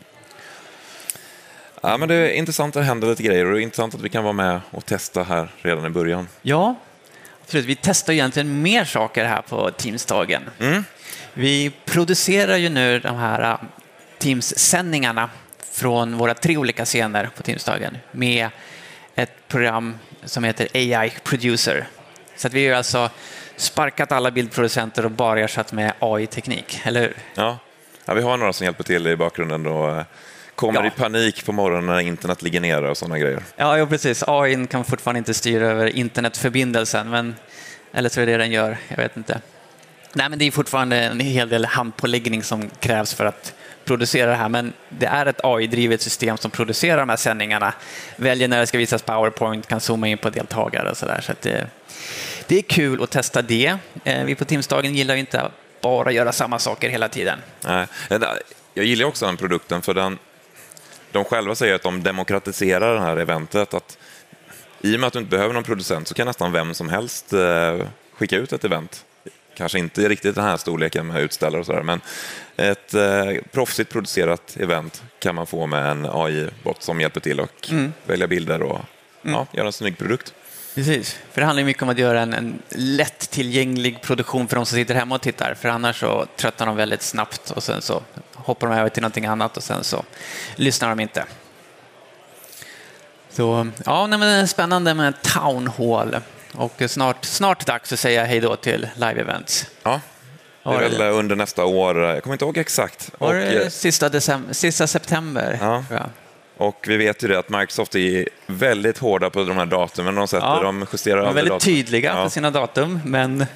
Ja, 1.82 1.96
men 1.96 2.08
det 2.08 2.14
är 2.14 2.30
intressant 2.30 2.76
att 2.76 2.82
det 2.82 2.86
händer 2.86 3.08
lite 3.08 3.22
grejer 3.22 3.46
och 3.46 3.52
det 3.52 3.60
är 3.60 3.62
intressant 3.62 3.94
att 3.94 4.00
vi 4.00 4.08
kan 4.08 4.24
vara 4.24 4.32
med 4.32 4.60
och 4.70 4.86
testa 4.86 5.22
här 5.22 5.48
redan 5.62 5.86
i 5.86 5.90
början. 5.90 6.28
Ja, 6.42 6.74
absolut. 7.44 7.66
Vi 7.66 7.76
testar 7.76 8.12
egentligen 8.12 8.62
mer 8.62 8.84
saker 8.84 9.24
här 9.24 9.42
på 9.42 9.70
Teamsdagen. 9.70 10.42
Mm. 10.58 10.84
Vi 11.34 11.72
producerar 11.84 12.56
ju 12.56 12.68
nu 12.68 12.98
de 12.98 13.16
här 13.16 13.50
äh, 13.50 13.58
Teams-sändningarna 14.18 15.30
från 15.72 16.18
våra 16.18 16.34
tre 16.34 16.56
olika 16.56 16.84
scener 16.84 17.30
på 17.36 17.42
Teamsdagen 17.42 17.98
med 18.10 18.48
ett 19.14 19.48
program 19.48 19.94
som 20.24 20.44
heter 20.44 20.68
AI 20.74 21.12
Producer. 21.24 21.86
Så 22.36 22.46
att 22.46 22.54
vi 22.54 22.68
har 22.68 22.76
alltså 22.76 23.10
sparkat 23.56 24.12
alla 24.12 24.30
bildproducenter 24.30 25.04
och 25.04 25.10
bara 25.10 25.40
ersatt 25.40 25.72
med 25.72 25.92
AI-teknik, 25.98 26.80
eller 26.84 27.00
hur? 27.00 27.16
Ja. 27.34 27.58
ja, 28.04 28.14
vi 28.14 28.22
har 28.22 28.36
några 28.36 28.52
som 28.52 28.64
hjälper 28.64 28.84
till 28.84 29.06
i 29.06 29.16
bakgrunden 29.16 29.66
och 29.66 29.96
äh, 29.96 30.04
kommer 30.54 30.80
ja. 30.80 30.86
i 30.86 30.90
panik 30.90 31.46
på 31.46 31.52
morgonen 31.52 31.86
när 31.86 32.00
internet 32.00 32.42
ligger 32.42 32.60
nere 32.60 32.90
och 32.90 32.96
sådana 32.96 33.18
grejer. 33.18 33.42
Ja, 33.56 33.78
ja 33.78 33.86
precis. 33.86 34.24
AI 34.26 34.66
kan 34.66 34.84
fortfarande 34.84 35.18
inte 35.18 35.34
styra 35.34 35.66
över 35.66 35.86
internetförbindelsen, 35.86 37.10
men 37.10 37.34
eller 37.92 38.08
så 38.08 38.20
är 38.20 38.26
det 38.26 38.32
det 38.32 38.38
den 38.38 38.50
gör, 38.50 38.76
jag 38.88 38.96
vet 38.96 39.16
inte. 39.16 39.40
Nej, 40.12 40.28
men 40.28 40.38
det 40.38 40.46
är 40.46 40.50
fortfarande 40.50 40.96
en 40.96 41.20
hel 41.20 41.48
del 41.48 41.64
handpåläggning 41.64 42.42
som 42.42 42.70
krävs 42.80 43.14
för 43.14 43.24
att 43.24 43.54
producera 43.84 44.30
det 44.30 44.36
här, 44.36 44.48
men 44.48 44.72
det 44.88 45.06
är 45.06 45.26
ett 45.26 45.40
AI-drivet 45.44 46.02
system 46.02 46.36
som 46.36 46.50
producerar 46.50 46.98
de 46.98 47.08
här 47.08 47.16
sändningarna, 47.16 47.74
väljer 48.16 48.48
när 48.48 48.60
det 48.60 48.66
ska 48.66 48.78
visas 48.78 49.02
PowerPoint, 49.02 49.68
kan 49.68 49.80
zooma 49.80 50.08
in 50.08 50.18
på 50.18 50.30
deltagare 50.30 50.90
och 50.90 50.96
sådär. 50.96 51.20
Så, 51.20 51.32
det, 51.42 51.50
eh, 51.50 51.66
det 52.46 52.58
är 52.58 52.62
kul 52.62 53.02
att 53.02 53.10
testa 53.10 53.42
det. 53.42 53.76
Eh, 54.04 54.24
vi 54.24 54.34
på 54.34 54.44
Timsdagen 54.44 54.94
gillar 54.94 55.14
ju 55.14 55.20
inte 55.20 55.40
att 55.40 55.52
bara 55.80 56.12
göra 56.12 56.32
samma 56.32 56.58
saker 56.58 56.88
hela 56.88 57.08
tiden. 57.08 57.38
Nej, 57.60 57.86
jag 58.74 58.84
gillar 58.84 59.06
också 59.06 59.26
den 59.26 59.36
produkten, 59.36 59.82
för 59.82 59.94
den, 59.94 60.18
de 61.12 61.24
själva 61.24 61.54
säger 61.54 61.74
att 61.74 61.82
de 61.82 62.02
demokratiserar 62.02 62.94
det 62.94 63.00
här 63.00 63.16
eventet. 63.16 63.74
Att 63.74 63.98
I 64.80 64.96
och 64.96 65.00
med 65.00 65.06
att 65.06 65.12
du 65.12 65.18
inte 65.18 65.30
behöver 65.30 65.54
någon 65.54 65.64
producent 65.64 66.08
så 66.08 66.14
kan 66.14 66.26
nästan 66.26 66.52
vem 66.52 66.74
som 66.74 66.88
helst 66.88 67.32
eh, 67.32 67.86
skicka 68.12 68.36
ut 68.36 68.52
ett 68.52 68.64
event 68.64 69.04
kanske 69.54 69.78
inte 69.78 70.08
riktigt 70.08 70.34
den 70.34 70.44
här 70.44 70.56
storleken 70.56 71.06
med 71.06 71.22
utställare 71.22 71.60
och 71.60 71.66
sådär, 71.66 71.82
men 71.82 72.00
ett 72.56 72.94
eh, 72.94 73.42
proffsigt 73.52 73.92
producerat 73.92 74.56
event 74.60 75.02
kan 75.18 75.34
man 75.34 75.46
få 75.46 75.66
med 75.66 75.90
en 75.90 76.06
AI-bot 76.12 76.82
som 76.82 77.00
hjälper 77.00 77.20
till 77.20 77.40
och 77.40 77.68
mm. 77.70 77.92
välja 78.06 78.28
bilder 78.28 78.62
och 78.62 78.80
mm. 79.24 79.34
ja, 79.34 79.46
göra 79.52 79.66
en 79.66 79.72
snygg 79.72 79.98
produkt. 79.98 80.34
Precis, 80.74 81.18
för 81.32 81.40
det 81.40 81.46
handlar 81.46 81.64
mycket 81.64 81.82
om 81.82 81.88
att 81.88 81.98
göra 81.98 82.20
en, 82.20 82.34
en 82.34 82.62
lättillgänglig 82.68 84.02
produktion 84.02 84.48
för 84.48 84.56
de 84.56 84.66
som 84.66 84.78
sitter 84.78 84.94
hemma 84.94 85.14
och 85.14 85.20
tittar, 85.20 85.54
för 85.54 85.68
annars 85.68 86.00
så 86.00 86.26
tröttnar 86.36 86.66
de 86.66 86.76
väldigt 86.76 87.02
snabbt 87.02 87.50
och 87.50 87.62
sen 87.62 87.82
så 87.82 88.02
hoppar 88.34 88.66
de 88.66 88.76
över 88.76 88.88
till 88.88 89.02
någonting 89.02 89.26
annat 89.26 89.56
och 89.56 89.62
sen 89.62 89.84
så 89.84 90.04
lyssnar 90.56 90.88
de 90.88 91.00
inte. 91.00 91.24
Så 93.30 93.70
ja, 93.84 94.06
nej, 94.06 94.18
men 94.18 94.48
spännande 94.48 94.94
med 94.94 95.22
Town 95.22 95.66
Hall. 95.78 96.16
Och 96.52 96.82
snart, 96.86 97.24
snart 97.24 97.66
dags 97.66 97.92
att 97.92 97.98
säga 97.98 98.24
hej 98.24 98.40
då 98.40 98.56
till 98.56 98.88
live 98.94 99.20
events. 99.20 99.66
Ja, 99.82 100.00
det 100.62 100.70
är 100.70 100.88
väl 100.88 101.00
under 101.00 101.36
nästa 101.36 101.64
år. 101.64 101.98
Jag 101.98 102.22
kommer 102.22 102.34
inte 102.34 102.44
ihåg 102.44 102.58
exakt. 102.58 103.10
Var 103.18 103.34
det 103.34 103.62
eh, 103.62 103.68
sista, 103.68 104.08
december, 104.08 104.54
sista 104.54 104.86
september? 104.86 105.58
Ja. 105.60 105.84
Och 106.56 106.84
vi 106.88 106.96
vet 106.96 107.24
ju 107.24 107.28
det 107.28 107.38
att 107.38 107.48
Microsoft 107.48 107.94
är 107.94 108.28
väldigt 108.46 108.98
hårda 108.98 109.30
på 109.30 109.44
de 109.44 109.56
här 109.56 109.66
datumen 109.66 110.14
de 110.14 110.28
sätter. 110.28 110.46
Ja. 110.46 110.62
De 110.62 110.86
justerar 110.92 111.20
de 111.20 111.28
är 111.28 111.32
väldigt 111.32 111.52
datum. 111.52 111.74
tydliga 111.74 112.14
ja. 112.16 112.24
på 112.24 112.30
sina 112.30 112.50
datum, 112.50 113.00
men 113.04 113.46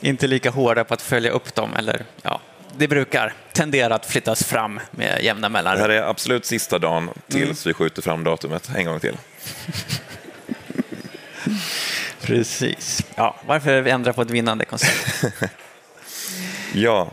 inte 0.00 0.26
lika 0.26 0.50
hårda 0.50 0.84
på 0.84 0.94
att 0.94 1.02
följa 1.02 1.30
upp 1.30 1.54
dem. 1.54 1.76
Eller, 1.76 2.04
ja, 2.22 2.40
det 2.76 2.88
brukar 2.88 3.34
tendera 3.52 3.94
att 3.94 4.06
flyttas 4.06 4.44
fram 4.44 4.80
med 4.90 5.22
jämna 5.22 5.48
mellanrum. 5.48 5.88
Det 5.88 5.94
här 5.94 6.02
är 6.02 6.08
absolut 6.10 6.44
sista 6.44 6.78
dagen 6.78 7.10
tills 7.28 7.42
mm. 7.42 7.54
vi 7.64 7.74
skjuter 7.74 8.02
fram 8.02 8.24
datumet 8.24 8.70
en 8.76 8.84
gång 8.84 9.00
till. 9.00 9.16
Precis. 12.26 13.02
Ja, 13.14 13.36
varför 13.46 13.86
ändra 13.86 14.12
på 14.12 14.22
ett 14.22 14.30
vinnande 14.30 14.64
koncept? 14.64 15.24
ja, 16.74 17.10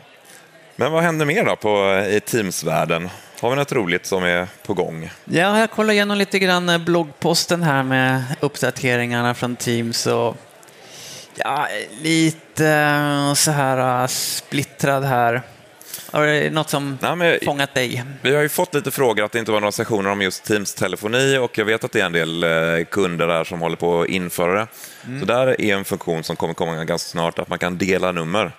men 0.76 0.92
vad 0.92 1.04
händer 1.04 1.26
mer 1.26 1.46
då 1.46 1.56
på, 1.56 2.04
i 2.10 2.20
Teams-världen? 2.20 3.10
Har 3.42 3.50
vi 3.50 3.56
något 3.56 3.72
roligt 3.72 4.06
som 4.06 4.24
är 4.24 4.48
på 4.66 4.74
gång? 4.74 5.12
Ja, 5.26 5.60
jag 5.60 5.72
kollar 5.72 5.94
igenom 5.94 6.18
lite 6.18 6.40
grann 6.40 6.70
eh, 6.70 6.78
bloggposten 6.78 7.64
här 7.64 7.84
med 7.84 8.24
uppdateringarna 8.40 9.34
från 9.34 9.56
Teams 9.56 10.08
och 10.08 10.38
ja, 11.36 11.68
lite 12.02 12.68
eh, 12.68 13.34
så 13.34 13.52
här 13.52 14.02
eh, 14.02 14.08
splittrad 14.08 15.04
här. 15.04 15.42
Har 16.12 16.26
det 16.26 16.50
något 16.50 16.70
som 16.70 16.98
Nej, 17.02 17.16
men, 17.16 17.40
fångat 17.46 17.74
dig? 17.74 18.04
Vi 18.22 18.36
har 18.36 18.42
ju 18.42 18.50
fått 18.50 18.74
lite 18.74 18.92
frågor 18.92 19.26
att 19.26 19.32
det 19.32 19.40
inte 19.40 19.52
var 19.52 19.60
några 19.60 19.72
sessioner 19.72 20.10
om 20.10 20.22
just 20.22 20.44
Teams-telefoni 20.44 21.38
och 21.38 21.58
jag 21.58 21.66
vet 21.66 21.84
att 21.84 21.92
det 21.92 22.02
är 22.02 22.06
en 22.06 22.12
del 22.12 22.44
eh, 22.44 22.86
kunder 22.86 23.28
där 23.28 23.44
som 23.44 23.62
håller 23.62 23.76
på 23.76 24.02
att 24.02 24.08
införa 24.08 24.54
det. 24.54 24.68
Mm. 25.06 25.20
Så 25.20 25.26
där 25.26 25.62
är 25.62 25.76
en 25.76 25.86
funktion 25.86 26.24
som 26.24 26.36
kommer 26.36 26.54
komma 26.54 26.76
ganska 26.86 26.98
snart, 26.98 27.40
att 27.40 27.50
man 27.50 27.60
kan 27.60 27.78
dela 27.78 28.12
nummer. 28.12 28.52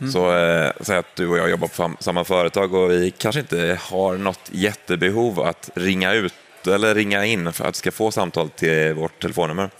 Mm. 0.00 0.12
Så 0.12 0.36
eh, 0.36 0.72
säg 0.80 0.96
att 0.96 1.16
du 1.16 1.28
och 1.28 1.38
jag 1.38 1.50
jobbar 1.50 1.68
på 1.68 1.92
samma 2.00 2.24
företag 2.24 2.74
och 2.74 2.90
vi 2.90 3.10
kanske 3.10 3.40
inte 3.40 3.78
har 3.82 4.16
något 4.16 4.50
jättebehov 4.50 5.40
att 5.40 5.70
ringa 5.74 6.12
ut 6.12 6.34
eller 6.66 6.94
ringa 6.94 7.24
in 7.24 7.52
för 7.52 7.64
att 7.64 7.76
ska 7.76 7.90
få 7.90 8.10
samtal 8.10 8.48
till 8.48 8.94
vårt 8.94 9.22
telefonnummer. 9.22 9.70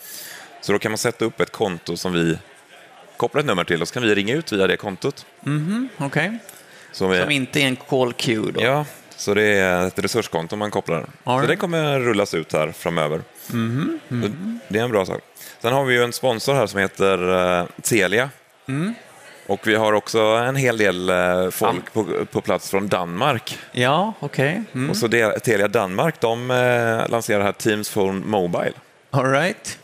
Så 0.61 0.73
då 0.73 0.79
kan 0.79 0.91
man 0.91 0.99
sätta 0.99 1.25
upp 1.25 1.41
ett 1.41 1.53
konto 1.53 1.97
som 1.97 2.13
vi 2.13 2.39
kopplar 3.23 3.41
ett 3.41 3.47
nummer 3.47 3.65
till 3.65 3.83
och 3.83 3.89
så 3.89 3.95
kan 3.95 4.03
vi 4.03 4.15
ringa 4.15 4.35
ut 4.35 4.53
via 4.53 4.67
det 4.67 4.77
kontot. 4.77 5.27
Mm, 5.47 5.89
okay. 5.99 6.31
Som, 6.93 7.17
som 7.17 7.31
inte 7.31 7.61
är 7.61 7.67
en 7.67 7.77
call 7.77 8.13
queue? 8.13 8.53
Då. 8.53 8.63
Ja, 8.63 8.85
så 9.17 9.35
det 9.35 9.43
är 9.43 9.87
ett 9.87 9.99
resurskonto 9.99 10.57
man 10.57 10.71
kopplar. 10.71 10.99
Right. 10.99 11.41
Så 11.41 11.47
det 11.47 11.57
kommer 11.57 12.01
rullas 12.01 12.35
ut 12.35 12.53
här 12.53 12.73
framöver. 12.73 13.21
Mm 13.53 13.99
-hmm. 14.09 14.59
Det 14.69 14.79
är 14.79 14.85
en 14.85 14.91
bra 14.91 15.07
sak. 15.07 15.21
Sen 15.61 15.73
har 15.73 15.85
vi 15.85 15.95
ju 15.95 16.03
en 16.03 16.13
sponsor 16.13 16.55
här 16.55 16.67
som 16.67 16.81
heter 16.81 17.31
uh, 17.31 17.67
Telia. 17.83 18.31
Mm. 18.69 18.95
Och 19.47 19.67
vi 19.67 19.75
har 19.75 19.93
också 19.93 20.21
en 20.21 20.57
hel 20.57 20.77
del 20.77 21.11
uh, 21.11 21.51
folk 21.51 21.93
på, 21.93 22.07
på, 22.33 22.41
plats 22.41 22.71
från 22.71 22.89
Danmark. 22.89 23.59
Ja, 23.73 24.13
okej. 24.21 24.51
Okay. 24.51 24.65
Mm. 24.75 24.91
Och 24.91 24.97
så 24.97 25.07
det, 25.07 25.41
Telia 25.41 25.69
Danmark, 25.69 26.21
de 26.21 26.51
uh, 26.51 27.09
lanserar 27.09 27.45
här 27.45 27.53
Teams 27.53 27.91
Phone 27.91 28.27
Mobile. 28.27 28.73
All 29.11 29.31
right. 29.31 29.79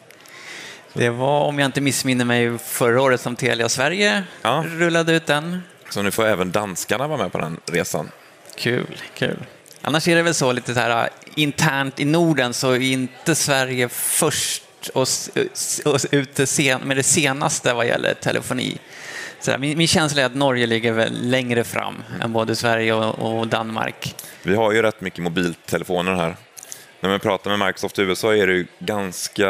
Det 0.98 1.10
var, 1.10 1.40
om 1.40 1.58
jag 1.58 1.66
inte 1.66 1.80
missminner 1.80 2.24
mig, 2.24 2.58
förra 2.58 3.02
året 3.02 3.20
som 3.20 3.36
Telia 3.36 3.68
Sverige 3.68 4.22
ja. 4.42 4.64
rullade 4.66 5.12
ut 5.12 5.26
den. 5.26 5.62
Så 5.90 6.02
nu 6.02 6.10
får 6.10 6.26
även 6.26 6.50
danskarna 6.50 7.08
vara 7.08 7.18
med 7.18 7.32
på 7.32 7.38
den 7.38 7.60
resan. 7.66 8.10
Kul, 8.56 8.96
kul. 9.14 9.38
Annars 9.82 10.08
är 10.08 10.16
det 10.16 10.22
väl 10.22 10.34
så 10.34 10.52
lite 10.52 10.74
så 10.74 10.80
här 10.80 11.08
internt 11.34 12.00
i 12.00 12.04
Norden 12.04 12.54
så 12.54 12.70
är 12.70 12.80
inte 12.80 13.34
Sverige 13.34 13.88
först 13.88 14.62
och, 14.94 15.08
och 15.84 16.00
ute 16.10 16.46
sen, 16.46 16.80
med 16.80 16.96
det 16.96 17.02
senaste 17.02 17.74
vad 17.74 17.86
gäller 17.86 18.14
telefoni. 18.14 18.78
Där, 19.44 19.58
min, 19.58 19.78
min 19.78 19.88
känsla 19.88 20.22
är 20.22 20.26
att 20.26 20.34
Norge 20.34 20.66
ligger 20.66 20.92
väl 20.92 21.30
längre 21.30 21.64
fram 21.64 21.94
än 22.22 22.32
både 22.32 22.56
Sverige 22.56 22.92
och, 22.92 23.38
och 23.38 23.46
Danmark. 23.46 24.14
Vi 24.42 24.54
har 24.54 24.72
ju 24.72 24.82
rätt 24.82 25.00
mycket 25.00 25.22
mobiltelefoner 25.22 26.14
här 26.14 26.36
när 27.00 27.10
man 27.10 27.20
pratar 27.20 27.56
med 27.56 27.66
Microsoft 27.66 27.98
i 27.98 28.02
USA 28.02 28.36
är 28.36 28.46
det 28.46 28.66
ganska... 28.78 29.46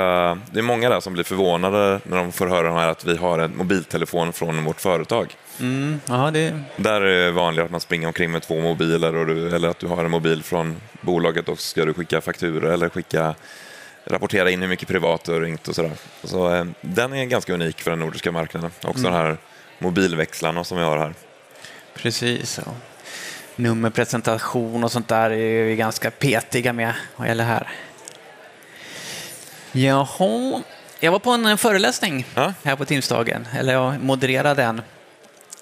Det 0.52 0.58
är 0.58 0.62
många 0.62 0.88
där 0.88 1.00
som 1.00 1.12
blir 1.12 1.24
förvånade 1.24 2.00
när 2.04 2.16
de 2.16 2.32
får 2.32 2.46
höra 2.46 2.90
att 2.90 3.04
vi 3.04 3.16
har 3.16 3.38
en 3.38 3.56
mobiltelefon 3.56 4.32
från 4.32 4.64
vårt 4.64 4.80
företag. 4.80 5.36
Mm, 5.60 6.00
aha, 6.08 6.30
det... 6.30 6.60
Där 6.76 7.00
är 7.00 7.26
det 7.26 7.32
vanligare 7.32 7.64
att 7.64 7.70
man 7.70 7.80
springer 7.80 8.06
omkring 8.06 8.30
med 8.30 8.42
två 8.42 8.60
mobiler 8.60 9.16
och 9.16 9.26
du, 9.26 9.54
eller 9.54 9.68
att 9.68 9.78
du 9.78 9.86
har 9.86 10.04
en 10.04 10.10
mobil 10.10 10.42
från 10.42 10.76
bolaget 11.00 11.48
och 11.48 11.58
ska 11.58 11.84
du 11.84 11.94
skicka 11.94 12.20
fakturor 12.20 12.64
eller 12.64 12.88
skicka 12.88 13.34
rapportera 14.04 14.50
in 14.50 14.60
hur 14.60 14.68
mycket 14.68 14.88
privat 14.88 15.24
du 15.24 15.32
har 15.32 15.40
ringt 15.40 15.68
och 15.68 15.74
sådär. 15.74 15.92
Så, 16.24 16.54
eh, 16.54 16.64
den 16.80 17.12
är 17.12 17.24
ganska 17.24 17.54
unik 17.54 17.80
för 17.80 17.90
den 17.90 18.00
nordiska 18.00 18.32
marknaden. 18.32 18.70
Också 18.82 19.06
mm. 19.06 19.12
de 19.12 19.18
här 19.18 19.36
mobilväxlarna 19.78 20.64
som 20.64 20.78
vi 20.78 20.84
har 20.84 20.98
här. 20.98 21.14
Precis. 21.94 22.60
Ja. 22.66 22.72
Nummerpresentation 23.58 24.84
och 24.84 24.92
sånt 24.92 25.08
där 25.08 25.30
är 25.30 25.64
vi 25.64 25.76
ganska 25.76 26.10
petiga 26.10 26.72
med 26.72 26.92
vad 27.16 27.28
gäller 27.28 27.44
här. 27.44 27.68
Jaha, 29.72 30.62
jag 31.00 31.12
var 31.12 31.18
på 31.18 31.30
en 31.30 31.58
föreläsning 31.58 32.26
Ja. 32.34 32.54
här 32.64 32.76
på 32.76 32.84
Teamsdagen, 32.84 33.48
eller 33.58 33.72
jag 33.72 34.02
modererade 34.02 34.62
en. 34.62 34.82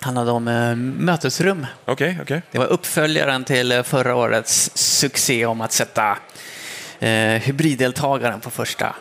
handlade 0.00 0.30
om 0.30 0.48
eh, 0.48 0.74
mötesrum. 0.76 1.66
Okej, 1.84 2.18
okej. 2.22 2.42
Det 2.50 2.58
var 2.58 2.66
uppföljaren 2.66 3.44
till 3.44 3.72
eh, 3.72 3.82
förra 3.82 4.14
årets 4.16 4.70
succé 4.74 5.46
om 5.46 5.60
att 5.60 5.72
sätta 5.72 6.18
eh, 7.00 7.10
hybriddeltagaren 7.42 8.40
på 8.40 8.50
första. 8.50 8.94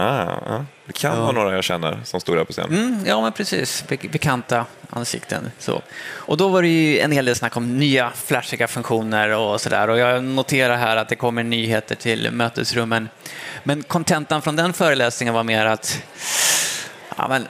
Ah, 0.00 0.40
ja. 0.46 0.64
Det 0.86 0.92
kan 0.92 1.20
vara 1.20 1.32
några 1.32 1.54
jag 1.54 1.64
känner 1.64 2.00
som 2.04 2.20
stod 2.20 2.36
där 2.36 2.44
på 2.44 2.52
scen. 2.52 2.68
Mm, 2.70 3.02
ja, 3.06 3.20
men 3.20 3.32
precis. 3.32 3.84
Bek- 3.88 4.10
Bekanta 4.10 4.64
ansikten. 4.90 5.50
Så. 5.58 5.82
Och 6.08 6.36
då 6.36 6.48
var 6.48 6.62
det 6.62 6.68
ju 6.68 6.98
en 6.98 7.12
hel 7.12 7.24
del 7.24 7.36
snack 7.36 7.56
om 7.56 7.78
nya 7.78 8.10
flashiga 8.10 8.68
funktioner 8.68 9.28
och 9.28 9.60
sådär. 9.60 9.88
Och 9.90 9.98
jag 9.98 10.24
noterar 10.24 10.76
här 10.76 10.96
att 10.96 11.08
det 11.08 11.16
kommer 11.16 11.42
nyheter 11.42 11.94
till 11.94 12.30
mötesrummen. 12.30 13.08
Men 13.64 13.82
kontentan 13.82 14.42
från 14.42 14.56
den 14.56 14.72
föreläsningen 14.72 15.34
var 15.34 15.42
mer 15.42 15.66
att 15.66 16.02
ja, 17.16 17.28
men 17.28 17.48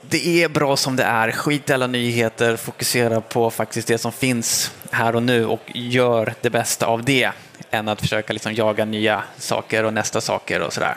det 0.00 0.42
är 0.42 0.48
bra 0.48 0.76
som 0.76 0.96
det 0.96 1.04
är. 1.04 1.30
Skit 1.30 1.70
i 1.70 1.72
alla 1.72 1.86
nyheter, 1.86 2.56
fokusera 2.56 3.20
på 3.20 3.50
faktiskt 3.50 3.88
det 3.88 3.98
som 3.98 4.12
finns 4.12 4.72
här 4.90 5.16
och 5.16 5.22
nu 5.22 5.46
och 5.46 5.62
gör 5.74 6.34
det 6.40 6.50
bästa 6.50 6.86
av 6.86 7.04
det 7.04 7.30
än 7.70 7.88
att 7.88 8.00
försöka 8.00 8.32
liksom 8.32 8.54
jaga 8.54 8.84
nya 8.84 9.22
saker 9.38 9.84
och 9.84 9.92
nästa 9.94 10.20
saker 10.20 10.60
och 10.60 10.72
sådär. 10.72 10.96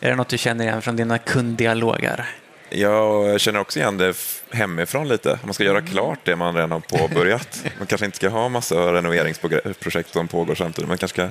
Är 0.00 0.10
det 0.10 0.16
något 0.16 0.28
du 0.28 0.38
känner 0.38 0.64
igen 0.64 0.82
från 0.82 0.96
dina 0.96 1.18
kunddialoger? 1.18 2.26
Jag 2.70 3.40
känner 3.40 3.60
också 3.60 3.78
igen 3.78 3.98
det 3.98 4.14
hemifrån 4.52 5.08
lite. 5.08 5.38
Man 5.44 5.54
ska 5.54 5.64
göra 5.64 5.78
Mm. 5.78 5.90
klart 5.90 6.18
det 6.24 6.36
man 6.36 6.54
redan 6.54 6.70
har 6.72 6.80
påbörjat. 6.80 7.64
Man 7.78 7.86
kanske 7.86 8.04
inte 8.04 8.16
ska 8.16 8.28
ha 8.28 8.48
massa 8.48 8.74
renoveringsprojekt 8.92 10.12
som 10.12 10.28
pågår 10.28 10.54
samtidigt. 10.54 10.88
Man 10.88 10.98
kanske 10.98 11.14
ska 11.22 11.30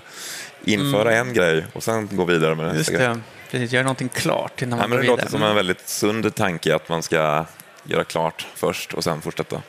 införa 0.71 1.15
en 1.15 1.33
grej 1.33 1.65
och 1.73 1.83
sen 1.83 2.09
gå 2.11 2.25
vidare 2.25 2.55
med 2.55 2.65
nästa 2.65 2.69
Mm. 2.71 2.77
Just 2.77 2.89
grej. 2.89 3.07
det, 3.07 3.19
precis. 3.51 3.71
Göra 3.71 3.83
någonting 3.83 4.09
klart 4.09 4.61
innan 4.61 4.79
Ja, 4.79 4.83
man 4.83 4.89
men 4.89 4.97
går 4.97 5.01
det 5.03 5.07
låter 5.07 5.23
vidare. 5.23 5.31
som 5.39 5.43
en 5.49 5.55
väldigt 5.55 5.87
sund 5.89 6.35
tanke 6.35 6.75
att 6.75 6.89
man 6.89 7.03
ska 7.03 7.45
göra 7.83 8.03
klart 8.03 8.47
först 8.55 8.93
och 8.93 9.03
sen 9.03 9.21
fortsätta. 9.21 9.61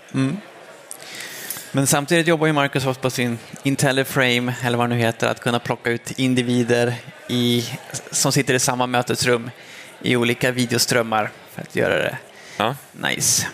Men 1.72 1.86
samtidigt 1.86 2.26
jobbar 2.26 2.46
ju 2.46 2.52
Microsoft 2.52 3.00
på 3.00 3.10
sin 3.10 3.38
IntelliFrame, 3.62 4.54
eller 4.64 4.78
vad 4.78 4.88
det 4.90 4.94
nu 4.94 5.00
heter, 5.00 5.26
att 5.28 5.40
kunna 5.40 5.58
plocka 5.58 5.90
ut 5.90 6.10
individer 6.18 6.94
i, 7.28 7.64
som 8.10 8.32
sitter 8.32 8.54
i 8.54 8.58
samma 8.58 8.86
mötesrum 8.86 9.50
i 10.02 10.16
olika 10.16 10.50
videoströmmar 10.50 11.30
för 11.54 11.62
att 11.62 11.76
göra 11.76 11.98
det 11.98 12.18
Ja, 12.56 12.76
nice. 12.92 13.46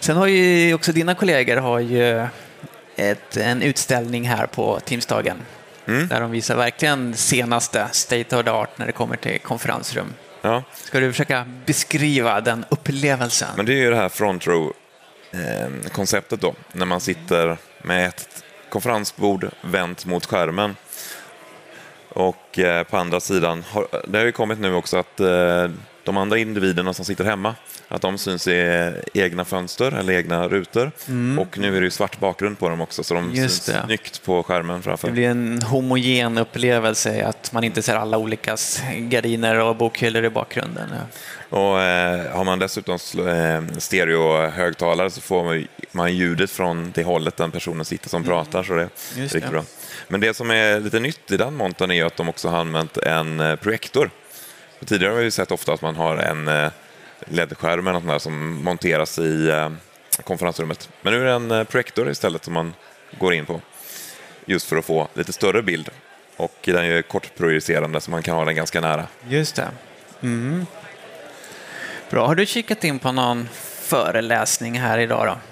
Sen 0.00 0.16
har 0.16 0.26
ju 0.26 0.74
också 0.74 0.92
dina 0.92 1.14
kollegor 1.14 1.56
har 1.56 1.78
ju 1.80 2.26
ett, 2.96 3.36
en 3.36 3.62
utställning 3.62 4.28
här 4.28 4.46
på 4.46 4.80
Teamsdagen 4.80 5.36
Mm. 5.86 6.08
där 6.08 6.20
de 6.20 6.30
visar 6.30 6.56
verkligen 6.56 7.14
senaste 7.16 7.88
state 7.92 8.36
of 8.36 8.44
the 8.44 8.50
art 8.50 8.78
när 8.78 8.86
det 8.86 8.92
kommer 8.92 9.16
till 9.16 9.38
konferensrum. 9.40 10.14
ja. 10.42 10.62
Ska 10.74 11.00
du 11.00 11.12
försöka 11.12 11.46
beskriva 11.66 12.40
den 12.40 12.64
upplevelsen? 12.68 13.48
Men 13.56 13.66
det 13.66 13.72
är 13.72 13.76
ju 13.76 13.90
det 13.90 13.96
här 13.96 14.08
front 14.08 14.46
row-konceptet 14.46 16.40
då, 16.40 16.54
när 16.72 16.86
man 16.86 17.00
sitter 17.00 17.56
med 17.82 18.06
ett 18.08 18.44
konferensbord 18.70 19.50
vänt 19.62 20.04
mot 20.06 20.26
skärmen. 20.26 20.76
Och 22.08 22.58
eh, 22.58 22.82
på 22.84 22.96
andra 22.96 23.20
sidan, 23.20 23.64
det 24.08 24.18
har 24.18 24.24
ju 24.24 24.32
kommit 24.32 24.58
nu 24.60 24.74
också 24.74 24.96
att 24.96 25.20
eh, 25.20 25.66
de 26.04 26.16
andra 26.16 26.38
individerna 26.38 26.92
som 26.94 27.04
sitter 27.04 27.24
hemma, 27.24 27.54
att 27.88 28.02
de 28.02 28.18
syns 28.18 28.46
i 28.48 28.92
egna 29.14 29.44
fönster 29.44 29.92
eller 29.92 30.12
egna 30.12 30.48
rutor. 30.48 30.90
Och 31.38 31.58
nu 31.58 31.76
är 31.76 31.80
det 31.80 31.84
ju 31.84 31.90
svart 31.90 32.20
bakgrund 32.20 32.58
på 32.58 32.68
dem 32.68 32.80
också, 32.80 33.02
så 33.04 33.14
de 33.14 33.24
Mm. 33.24 33.34
Just 33.36 33.62
syns 33.64 33.76
det. 33.76 33.82
snyggt 33.86 34.22
på 34.24 34.42
skärmen 34.42 34.76
Det 34.76 34.82
framför. 34.82 35.10
blir 35.10 35.28
en 35.28 35.62
homogen 35.62 36.38
upplevelse 36.38 37.26
att 37.26 37.52
man 37.52 37.64
inte 37.64 37.82
ser 37.82 37.96
alla 37.96 38.18
olika 38.18 38.56
gardiner 38.98 39.60
och 39.60 39.76
bokhyllor 39.76 40.24
i 40.24 40.30
bakgrunden. 40.30 40.88
Och 41.50 41.80
eh, 41.80 42.36
har 42.36 42.44
man 42.44 42.58
dessutom 42.58 42.98
stereohögtalare 43.78 45.10
så 45.10 45.20
får 45.20 45.44
man, 45.44 45.54
ju- 45.56 45.66
man 45.92 46.14
ljudet 46.16 46.50
från 46.50 46.92
det 46.94 47.02
hållet 47.02 47.36
den 47.36 47.50
personen 47.50 47.84
sitter 47.84 48.08
som 48.08 48.24
pratar. 48.24 48.62
Så 48.62 48.74
det 48.74 48.82
är 48.82 48.88
riktigt 49.16 49.42
det. 49.42 49.48
bra. 49.50 49.62
Men 50.08 50.20
det 50.20 50.34
som 50.34 50.50
är 50.50 50.80
lite 50.80 51.00
nytt 51.00 51.30
i 51.30 51.36
den 51.36 51.54
montern 51.54 51.90
är 51.90 52.04
att 52.04 52.16
de 52.16 52.28
också 52.28 52.48
har 52.48 52.58
använt 52.58 52.96
en 52.96 53.40
eh, 53.40 53.56
projektor. 53.56 54.10
Tidigare 54.86 55.12
har 55.12 55.20
vi 55.20 55.30
sett 55.30 55.50
ofta 55.50 55.72
att 55.72 55.82
man 55.82 55.96
har 55.96 56.16
en 56.16 56.48
eh, 56.48 56.70
LED-skärm 57.24 57.86
eller 57.86 58.00
något 58.00 58.08
där 58.08 58.18
som 58.18 58.64
monteras 58.64 59.18
i 59.18 59.48
eh, 59.48 59.70
konferensrummet. 60.24 60.90
Men 61.02 61.12
nu 61.12 61.28
är 61.28 61.38
det 61.38 61.56
en 61.56 61.66
projektor 61.66 62.10
istället 62.10 62.44
som 62.44 62.54
man 62.54 62.74
går 63.18 63.34
in 63.34 63.46
på. 63.46 63.60
Just 64.44 64.66
för 64.66 64.76
att 64.76 64.84
få 64.84 65.08
lite 65.14 65.32
större 65.32 65.62
bild. 65.62 65.90
Och 66.36 66.54
den 66.64 66.84
är 66.84 67.02
kortprojicerande 67.02 68.00
så 68.00 68.10
man 68.10 68.22
kan 68.22 68.36
ha 68.36 68.44
den 68.44 68.54
ganska 68.54 68.80
nära. 68.80 69.06
Just 69.28 69.56
det. 69.56 69.68
Mm. 70.22 70.66
Bra. 72.10 72.26
Har 72.26 72.34
du 72.34 72.46
kikat 72.46 72.84
in 72.84 72.98
på 72.98 73.12
någon 73.12 73.48
föreläsning 73.80 74.80
här 74.80 74.98
idag 74.98 75.26
då? 75.26 75.47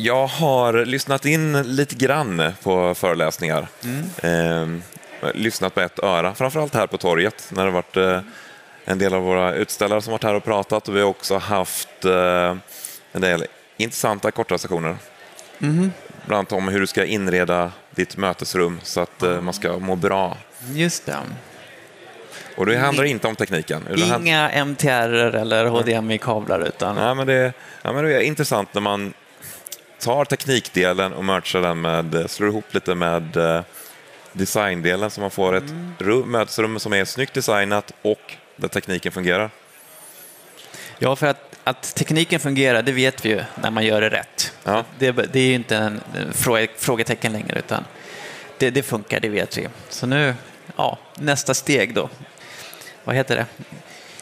Jag 0.00 0.26
har 0.26 0.84
lyssnat 0.84 1.24
in 1.24 1.62
lite 1.62 1.94
grann 1.94 2.52
på 2.62 2.94
föreläsningar. 2.94 3.68
Ehm, 4.22 4.82
lyssnat 5.34 5.74
på 5.74 5.80
ett 5.80 5.98
öra, 5.98 6.34
framförallt 6.34 6.74
här 6.74 6.86
på 6.86 6.98
torget 6.98 7.48
när 7.54 7.64
det 7.64 7.70
varit 7.70 7.96
eh, 7.96 8.20
en 8.84 8.98
del 8.98 9.14
av 9.14 9.22
våra 9.22 9.54
utställare 9.54 10.02
som 10.02 10.10
varit 10.10 10.22
här 10.24 10.34
och 10.34 10.44
pratat 10.44 10.88
och 10.88 10.96
vi 10.96 11.00
har 11.00 11.08
också 11.08 11.38
haft 11.38 12.04
eh, 12.04 12.56
en 13.12 13.20
del 13.20 13.44
intressanta 13.76 14.30
korta 14.30 14.58
sessioner. 14.58 14.96
Bland 15.58 16.38
annat 16.38 16.52
om 16.52 16.68
hur 16.68 16.80
du 16.80 16.86
ska 16.86 17.04
inreda 17.04 17.72
ditt 17.90 18.16
mötesrum 18.16 18.80
så 18.82 19.00
att 19.00 19.22
eh, 19.22 19.40
man 19.40 19.54
ska 19.54 19.78
må 19.78 19.96
bra. 19.96 20.36
Just 20.72 21.06
det. 21.06 21.16
Och 22.56 22.66
det 22.66 22.76
handlar 22.76 23.04
inte 23.04 23.28
om 23.28 23.36
tekniken. 23.36 23.82
hand- 24.10 24.26
Inga 24.26 24.50
MTR 24.64 25.34
eller 25.34 25.66
HDMI-kablar 25.66 26.60
utan... 26.68 26.96
Ja, 26.96 27.14
men 27.14 27.26
det, 27.26 27.52
ja, 27.82 27.92
men 27.92 28.04
det 28.04 28.14
är 28.16 28.20
intressant 28.20 28.74
när 28.74 28.80
man 28.80 29.12
tar 30.00 30.24
teknikdelen 30.24 31.12
och 31.12 31.24
merchar 31.24 31.60
den 31.60 31.80
med, 31.80 32.24
slår 32.30 32.48
ihop 32.48 32.74
lite 32.74 32.94
med 32.94 33.36
eh, 33.36 33.62
designdelen 34.32 35.10
så 35.10 35.20
man 35.20 35.30
får 35.30 35.56
ett 35.56 35.72
rum, 35.98 36.30
mötesrum 36.30 36.78
som 36.78 36.92
är 36.92 37.04
snyggt 37.04 37.34
designat 37.34 37.92
och 38.02 38.34
där 38.56 38.68
tekniken 38.68 39.12
fungerar. 39.12 39.50
Ja, 40.98 41.16
för 41.16 41.26
att, 41.26 41.58
att 41.64 41.94
tekniken 41.94 42.40
fungerar, 42.40 42.82
det 42.82 42.92
vet 42.92 43.24
vi 43.24 43.28
ju 43.28 43.40
när 43.62 43.70
man 43.70 43.84
gör 43.84 44.00
det 44.00 44.08
rätt. 44.08 44.52
Ja. 44.64 44.84
Det, 44.98 45.12
det 45.12 45.40
är 45.40 45.48
ju 45.48 45.54
inte 45.54 45.76
en 45.76 46.00
en 46.14 46.32
fråge, 46.32 46.68
frågetecken 46.76 47.32
längre, 47.32 47.58
utan 47.58 47.84
det, 48.58 48.70
det 48.70 48.82
funkar, 48.82 49.20
det 49.20 49.28
vet 49.28 49.58
vi. 49.58 49.68
Så 49.88 50.06
nu, 50.06 50.34
ja, 50.76 50.98
nästa 51.14 51.54
steg 51.54 51.94
då. 51.94 52.08
Vad 53.04 53.16
heter 53.16 53.36
det? 53.36 53.46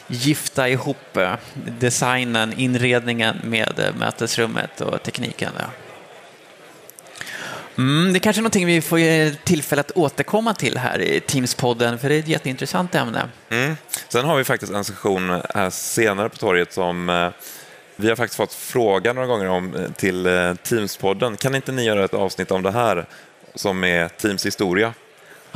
Gifta 0.07 0.69
ihop 0.69 1.17
eh, 1.17 1.33
designen, 1.79 2.53
inredningen 2.53 3.37
med 3.43 3.79
eh, 3.79 3.95
mötesrummet 3.95 4.81
och 4.81 5.03
tekniken. 5.03 5.51
Mm, 7.77 8.13
det 8.13 8.17
är 8.17 8.19
kanske 8.19 8.39
är 8.39 8.41
någonting 8.41 8.65
vi 8.65 8.81
får 8.81 8.99
eh, 8.99 9.31
tillfälle 9.43 9.79
att 9.79 9.91
återkomma 9.91 10.53
till 10.53 10.77
här 10.77 11.01
i 11.01 11.19
Teams-podden, 11.19 11.97
för 11.97 12.09
det 12.09 12.15
är 12.15 12.19
ett 12.19 12.27
jätteintressant 12.27 12.95
ämne. 12.95 13.29
Mm. 13.49 13.77
Sen 14.09 14.25
har 14.25 14.37
vi 14.37 14.43
faktiskt 14.43 14.73
en 14.73 14.83
session 14.83 15.29
här 15.29 15.69
senare 15.69 16.29
på 16.29 16.37
torget 16.37 16.73
som 16.73 17.31
vi 17.95 18.09
har 18.09 18.15
faktiskt 18.15 18.37
fått 18.37 18.53
fråga 18.53 19.13
några 19.13 19.27
gånger 19.27 19.47
om 19.47 19.93
till 19.97 20.27
Teams-podden. 20.27 21.35
Kan 21.35 21.55
inte 21.55 21.71
ni 21.71 21.83
göra 21.83 22.05
ett 22.05 22.13
avsnitt 22.13 22.51
om 22.51 22.63
det 22.63 22.71
här 22.71 23.05
som 23.55 23.83
är 23.83 24.07
Teams 24.07 24.45
historia? 24.45 24.93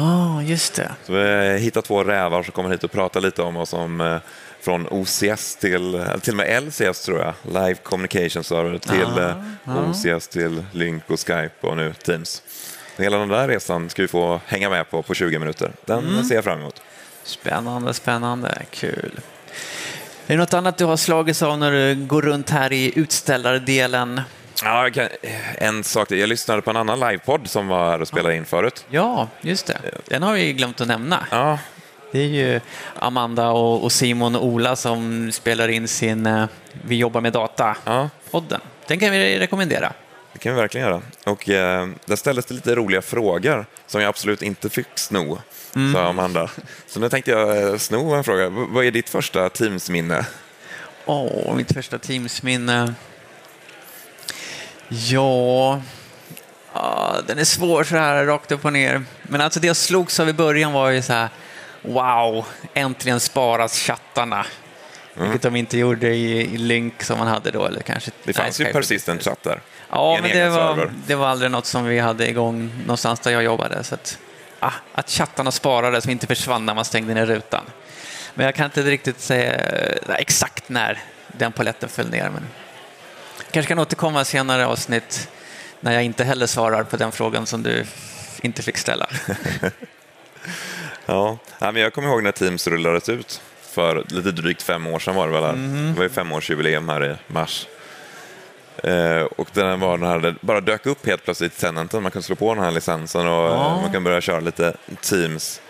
Ja, 0.02 0.38
ah, 0.38 0.42
just 0.42 0.76
det. 0.76 0.92
Så 1.06 1.14
vi 1.14 1.20
har 1.20 1.58
hittat 1.58 1.86
två 1.86 2.04
rävar 2.04 2.44
som 2.44 2.52
kommer 2.52 2.70
hit 2.70 2.84
och 2.84 2.92
pratar 2.92 3.22
lite 3.22 3.42
om 3.42 3.54
vad 3.54 3.68
som 3.68 4.02
eh, 4.02 4.18
från 4.62 4.88
OCS 4.88 5.56
till, 5.56 5.96
eller 5.96 6.18
till 6.18 6.34
och 6.34 6.38
med 6.38 6.64
LCS 6.64 7.06
tror 7.06 7.20
jag, 7.20 7.34
Live 7.48 7.76
Communication 7.76 8.44
Server, 8.44 8.78
till 8.78 9.18
eh, 9.18 9.90
OCS 9.90 10.28
till 10.28 10.64
Lync 10.72 11.04
och 11.08 11.20
Skype 11.20 11.68
och 11.68 11.78
nu 11.78 11.94
Teams. 11.94 12.44
Hela 12.98 13.18
den 13.18 13.30
där 13.30 13.48
resan 13.48 13.90
ska 13.90 14.02
vi 14.02 14.08
få 14.08 14.42
hänga 14.46 14.70
med 14.70 14.90
på 14.90 15.02
på 15.02 15.14
20 15.14 15.40
minuter. 15.40 15.72
Den 15.86 16.26
ser 16.26 16.36
jag 16.36 16.44
fram 16.44 16.60
emot. 16.60 16.82
Spännande, 17.24 17.94
spännande. 17.94 18.62
Kul. 18.72 19.20
Är 20.28 20.34
det 20.34 20.38
något 20.38 20.54
annat 20.54 20.78
du 20.78 20.86
har 20.86 20.98
slagits 20.98 21.42
av 21.42 21.58
när 21.58 21.72
du 21.72 22.06
går 22.06 22.22
runt 22.22 22.50
här 22.50 22.74
i 22.74 23.00
utställardelen? 23.00 24.22
Ja, 24.64 24.90
kan, 24.94 25.08
en 25.58 25.84
sak 25.84 26.08
till. 26.08 26.20
Jag 26.20 26.30
lyssnade 26.30 26.62
på 26.62 26.70
en 26.70 26.78
annan 26.78 27.00
livepodd 27.00 27.48
som 27.50 27.68
var 27.68 27.92
här 27.92 28.02
och 28.02 28.08
spelade 28.08 28.36
in 28.36 28.46
förut. 28.46 28.86
Ja, 28.90 29.28
just 29.42 29.68
det. 29.68 29.78
Den 30.08 30.24
har 30.24 30.34
vi 30.34 30.54
glömt 30.54 30.82
att 30.82 30.88
nämna. 30.88 31.26
Ja, 31.32 31.60
Det 32.12 32.20
är 32.20 32.28
ju 32.28 32.60
Amanda 33.00 33.50
och 33.52 33.92
Simon 33.92 34.36
och 34.36 34.46
Ola 34.46 34.76
som 34.76 35.32
spelar 35.32 35.68
in 35.68 35.88
sin 35.88 36.26
eh, 36.26 36.46
Vi 36.86 36.96
jobbar 36.96 37.22
med 37.22 37.34
data-podden. 37.34 38.60
ja, 38.62 38.68
Den 38.88 39.00
kan 39.00 39.12
vi 39.12 39.40
rekommendera. 39.40 39.94
det 40.34 40.40
kan 40.40 40.56
vi 40.56 40.62
verkligen 40.62 40.88
göra. 40.88 41.02
Och 41.26 41.50
eh, 41.50 41.88
där 42.06 42.16
ställdes 42.16 42.46
det 42.46 42.54
lite 42.54 42.76
roliga 42.76 43.02
frågor 43.02 43.66
som 43.88 44.02
jag 44.02 44.10
absolut 44.10 44.42
inte 44.42 44.70
fick 44.70 44.88
sno, 44.96 45.40
sa 45.94 46.04
Amanda. 46.08 46.50
Så 46.88 47.00
nu 47.00 47.10
tänkte 47.10 47.32
jag 47.32 47.64
eh, 47.72 47.78
sno 47.78 48.14
en 48.14 48.24
fråga. 48.24 48.50
V- 48.50 48.66
vad 48.70 48.86
är 48.86 48.92
ditt 48.92 49.10
första 49.10 49.50
Teams-minne? 49.50 50.26
Åh, 51.06 51.56
mitt 51.56 51.74
första 51.74 51.98
Teams-minne. 51.98 52.94
Ja, 54.94 55.82
Ja, 56.74 57.16
den 57.28 57.40
är 57.40 57.44
svår 57.44 57.84
så 57.84 57.98
här 57.98 58.26
rakt 58.26 58.52
upp 58.52 58.66
och 58.66 58.74
ner. 58.74 59.04
Men 59.24 59.42
alltså 59.42 59.60
det 59.60 59.68
jag 59.68 59.76
slogs 59.76 60.20
av 60.20 60.30
i 60.30 60.34
början 60.34 60.74
var 60.74 60.90
ju 60.90 61.02
så 61.02 61.14
här, 61.14 61.30
wow, 61.82 62.46
äntligen 62.74 63.20
sparas 63.20 63.80
chattarna. 63.80 64.46
Mm. 65.16 65.30
Vilket 65.30 65.42
de 65.42 65.56
inte 65.56 65.78
gjorde 65.78 66.08
i, 66.08 66.54
i 66.54 66.58
Lynk 66.58 67.04
som 67.04 67.18
man 67.18 67.28
hade 67.28 67.52
då. 67.52 67.66
Eller 67.66 67.82
kanske, 67.82 68.12
det 68.24 68.34
fanns 68.34 68.60
nej, 68.60 68.68
ju 68.68 68.74
persistent 68.74 69.24
chatt 69.24 69.44
där. 69.44 69.62
Ja, 69.90 70.20
men 70.22 70.32
det 70.32 70.50
var, 70.50 70.92
det 71.08 71.16
var 71.16 71.28
aldrig 71.28 71.52
något 71.52 71.66
som 71.66 71.86
vi 71.86 72.00
hade 72.00 72.30
igång 72.30 72.72
någonstans 72.86 73.20
där 73.20 73.32
jag 73.32 73.44
jobbade. 73.44 73.84
Så 73.84 73.96
att, 73.96 74.18
ah, 74.60 74.74
att 74.94 75.10
chattarna 75.10 75.52
sparades 75.52 76.06
och 76.06 76.12
inte 76.12 76.28
försvann 76.28 76.66
när 76.66 76.76
man 76.76 76.86
stängde 76.86 77.14
ner 77.14 77.26
rutan. 77.26 77.64
Men 78.34 78.46
jag 78.46 78.56
kan 78.56 78.66
inte 78.66 78.82
riktigt 78.82 79.20
säga 79.20 79.54
exakt 80.08 80.70
när 80.70 81.00
den 81.28 81.52
poletten 81.52 81.90
föll 81.90 82.10
ner. 82.10 82.30
Men 82.30 82.48
kanske 83.52 83.68
kan 83.68 83.80
återkomma 83.80 84.26
senare 84.26 84.66
avsnitt 84.66 85.30
när 85.80 85.94
jag 85.94 86.04
inte 86.04 86.24
heller 86.24 86.48
svarar 86.48 86.84
på 86.84 86.98
den 86.98 87.12
frågan 87.12 87.46
som 87.46 87.64
du 87.64 87.86
inte 88.42 88.62
fick 88.62 88.78
ställa. 88.78 89.08
ja, 91.06 91.38
men 91.60 91.76
jag 91.76 91.94
kommer 91.94 92.08
ihåg 92.10 92.24
när 92.24 92.32
Teams 92.32 92.68
rullades 92.68 93.10
ut 93.10 93.42
för 93.62 94.04
lite 94.08 94.32
drygt 94.32 94.62
fem 94.62 94.88
år 94.88 95.00
sedan 95.00 95.16
var 95.16 95.28
det 95.28 95.34
väl? 95.34 95.44
Här. 95.44 95.54
Mm. 95.54 95.94
Det 95.94 95.98
var 95.98 96.04
ju 96.04 96.10
femårsjubileum 96.10 96.90
här 96.90 97.12
i 97.12 97.34
mars. 97.34 97.68
Eh, 98.84 99.22
och 99.22 99.48
den 99.54 99.80
var 99.80 99.98
den 99.98 100.08
här, 100.08 100.36
bara 100.42 100.62
dök 100.62 100.86
upp 100.86 101.06
helt 101.06 101.24
plötsligt 101.24 101.58
i 101.58 101.60
Tenanten. 101.60 102.04
Man 102.04 102.12
kunde 102.12 102.26
slå 102.26 102.36
på 102.36 102.54
den 102.56 102.64
här 102.64 102.72
licensen 102.72 103.28
och 103.28 103.50
ja. 103.50 103.82
man 103.82 103.92
kan 103.92 104.04
börja 104.04 104.22
köra 104.22 104.40
lite 104.40 104.74
Teams. 105.02 105.62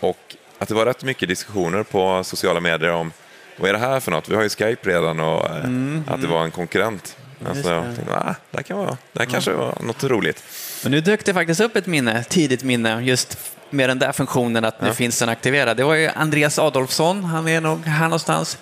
Och 0.00 0.36
att 0.58 0.68
det 0.68 0.74
var 0.74 0.86
rätt 0.86 1.04
mycket 1.04 1.28
diskussioner 1.28 1.82
på 1.82 2.24
sociala 2.24 2.60
medier 2.60 2.90
om 2.90 3.12
vad 3.58 3.68
är 3.68 3.72
det 3.72 3.78
här 3.78 4.00
för 4.00 4.10
något? 4.10 4.28
Vi 4.28 4.34
har 4.34 4.42
ju 4.42 4.48
Skype 4.48 4.90
redan 4.90 5.20
och 5.20 5.50
eh, 5.50 5.56
mm, 5.56 6.04
att 6.08 6.20
det 6.20 6.26
var 6.26 6.44
en 6.44 6.50
konkurrent. 6.50 7.16
Alltså, 7.46 7.70
jag 7.70 7.96
tänkte, 7.96 8.14
ah, 8.14 8.34
det 8.50 8.56
här, 8.56 8.62
kan 8.62 8.78
vara, 8.78 8.86
det 9.12 9.18
här 9.18 9.26
ja. 9.26 9.30
kanske 9.30 9.52
var 9.52 9.78
något 9.80 10.04
roligt. 10.04 10.44
Men 10.82 10.92
nu 10.92 11.00
dök 11.00 11.24
det 11.24 11.34
faktiskt 11.34 11.60
upp 11.60 11.76
ett 11.76 11.86
minne, 11.86 12.24
tidigt 12.24 12.62
minne, 12.62 13.00
just 13.00 13.38
med 13.70 13.90
den 13.90 13.98
där 13.98 14.12
funktionen 14.12 14.64
att 14.64 14.80
nu 14.80 14.86
ja. 14.86 14.94
finns 14.94 15.18
den 15.18 15.28
aktiverad. 15.28 15.76
Det 15.76 15.84
var 15.84 15.94
ju 15.94 16.08
Andreas 16.08 16.58
Adolfsson, 16.58 17.24
han 17.24 17.48
är 17.48 17.60
nog 17.60 17.84
här 17.84 18.04
någonstans. 18.04 18.58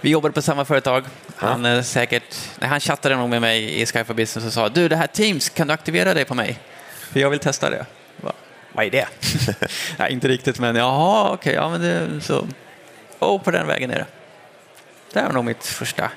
Vi 0.00 0.10
jobbade 0.10 0.34
på 0.34 0.42
samma 0.42 0.64
företag. 0.64 1.04
Han, 1.36 1.64
ja. 1.64 1.82
säkert, 1.82 2.36
han 2.60 2.80
chattade 2.80 3.16
nog 3.16 3.28
med 3.28 3.40
mig 3.40 3.80
i 3.80 3.86
Skype 3.86 4.04
for 4.04 4.14
Business 4.14 4.46
och 4.46 4.52
sa 4.52 4.68
du, 4.68 4.88
det 4.88 4.96
här 4.96 5.06
Teams, 5.06 5.48
kan 5.48 5.66
du 5.66 5.74
aktivera 5.74 6.14
det 6.14 6.24
på 6.24 6.34
mig? 6.34 6.58
För 7.12 7.20
jag 7.20 7.30
vill 7.30 7.38
testa 7.38 7.70
det. 7.70 7.86
Vad 8.72 8.86
är 8.86 8.90
det? 8.90 9.06
Nej, 9.98 10.12
inte 10.12 10.28
riktigt, 10.28 10.58
men 10.58 10.76
jaha, 10.76 11.24
okej, 11.24 11.34
okay, 11.34 11.54
ja 11.54 11.68
men 11.68 11.80
det 11.80 12.20
så. 12.20 12.46
Och 13.18 13.44
på 13.44 13.50
den 13.50 13.66
vägen 13.66 13.90
är 13.90 13.94
det. 13.94 14.06
Det 15.12 15.20
är 15.20 15.32
nog 15.32 15.44
mitt 15.44 15.66
första 15.66 16.10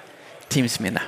Teams-minne. 0.48 1.02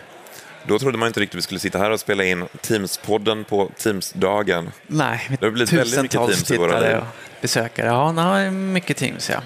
Då 0.63 0.79
trodde 0.79 0.98
man 0.98 1.08
inte 1.08 1.20
riktigt 1.20 1.36
att 1.36 1.38
vi 1.38 1.41
skulle 1.41 1.60
sitta 1.60 1.79
här 1.79 1.91
och 1.91 2.00
spela 2.00 2.24
in 2.24 2.44
Teams-podden 2.62 3.44
på 3.44 3.72
Teams-dagen. 3.77 4.72
Nej, 4.88 5.22
det 5.39 5.46
har 5.46 5.51
blivit 5.51 5.74
väldigt 5.74 6.01
mycket 6.01 6.20
Teams 6.20 6.51
i 6.51 6.58
våra 6.58 6.79
liv. 6.79 6.98
besökare. 7.41 7.88
Ja, 7.88 8.12
nej, 8.12 8.51
mycket 8.51 8.98
Teams, 8.98 9.29
ja. 9.29 9.41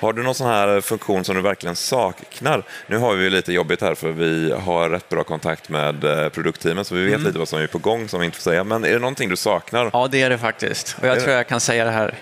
Har 0.00 0.12
du 0.12 0.22
någon 0.22 0.34
sån 0.34 0.46
här 0.46 0.80
funktion 0.80 1.24
som 1.24 1.36
du 1.36 1.42
verkligen 1.42 1.76
saknar? 1.76 2.62
Nu 2.86 2.96
har 2.96 3.14
vi 3.14 3.30
lite 3.30 3.52
jobbigt 3.52 3.80
här 3.80 3.94
för 3.94 4.12
vi 4.12 4.52
har 4.52 4.90
rätt 4.90 5.08
bra 5.08 5.24
kontakt 5.24 5.68
med 5.68 6.04
eh, 6.04 6.28
produktteamet 6.28 6.86
så 6.86 6.94
vi 6.94 7.04
vet 7.04 7.14
mm. 7.14 7.26
lite 7.26 7.38
vad 7.38 7.48
som 7.48 7.58
är 7.58 7.66
på 7.66 7.78
gång 7.78 8.08
som 8.08 8.20
vi 8.20 8.26
inte 8.26 8.38
får 8.38 8.42
säga. 8.42 8.64
Men 8.64 8.84
är 8.84 8.92
det 8.92 8.98
någonting 8.98 9.28
du 9.28 9.36
saknar? 9.36 9.90
Ja, 9.92 10.08
det 10.10 10.22
är 10.22 10.30
det 10.30 10.38
faktiskt. 10.38 10.96
Och 11.00 11.08
jag 11.08 11.16
är 11.16 11.20
tror 11.20 11.30
det? 11.30 11.36
jag 11.36 11.48
kan 11.48 11.60
säga 11.60 11.84
det 11.84 11.90
här. 11.90 12.14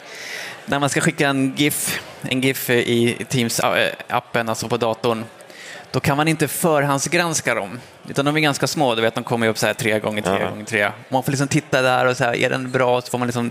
När 0.66 0.78
man 0.78 0.88
ska 0.88 1.00
skicka 1.00 1.28
en 1.28 1.54
GIF, 1.56 2.00
en 2.23 2.40
GIF 2.40 2.71
i 2.71 3.16
Teams-appen, 3.30 4.49
alltså 4.49 4.68
på 4.68 4.76
datorn, 4.76 5.25
då 5.90 6.00
kan 6.00 6.16
man 6.16 6.28
inte 6.28 6.49
förhandsgranska 6.49 7.54
dem. 7.54 7.80
Utan 8.09 8.25
de 8.25 8.37
är 8.37 8.40
ganska 8.40 8.66
små, 8.66 8.94
du 8.94 9.02
vet, 9.02 9.14
de 9.14 9.25
kommer 9.25 9.49
upp 9.49 9.59
så 9.59 9.66
här 9.66 9.75
tre 9.75 9.99
gånger 9.99 10.23
tre 10.23 10.38
ja. 10.40 10.50
gånger 10.50 10.64
tre. 10.64 10.90
Man 11.09 11.23
får 11.23 11.33
liksom 11.33 11.49
titta 11.49 11.83
där 11.83 12.06
och 12.06 12.16
så 12.16 12.25
här, 12.25 12.35
är 12.35 12.50
den 12.50 12.71
bra? 12.71 13.00
Så 13.00 13.11
får 13.11 13.18
man 13.18 13.28
liksom 13.28 13.50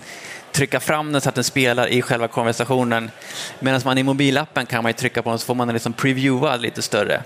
trycka 0.51 0.79
fram 0.79 1.11
den 1.11 1.21
så 1.21 1.29
att 1.29 1.35
den 1.35 1.43
spelar 1.43 1.87
i 1.87 2.01
själva 2.01 2.27
konversationen. 2.27 3.11
Medan 3.59 3.81
man 3.85 3.97
i 3.97 4.03
mobilappen 4.03 4.65
kan 4.65 4.83
man 4.83 4.93
trycka 4.93 5.21
på 5.21 5.29
den 5.29 5.39
så 5.39 5.45
får 5.45 5.55
man 5.55 5.67
den 5.67 5.73
liksom 5.73 5.93
previewa 5.93 6.55
lite 6.55 6.81
större. 6.81 7.21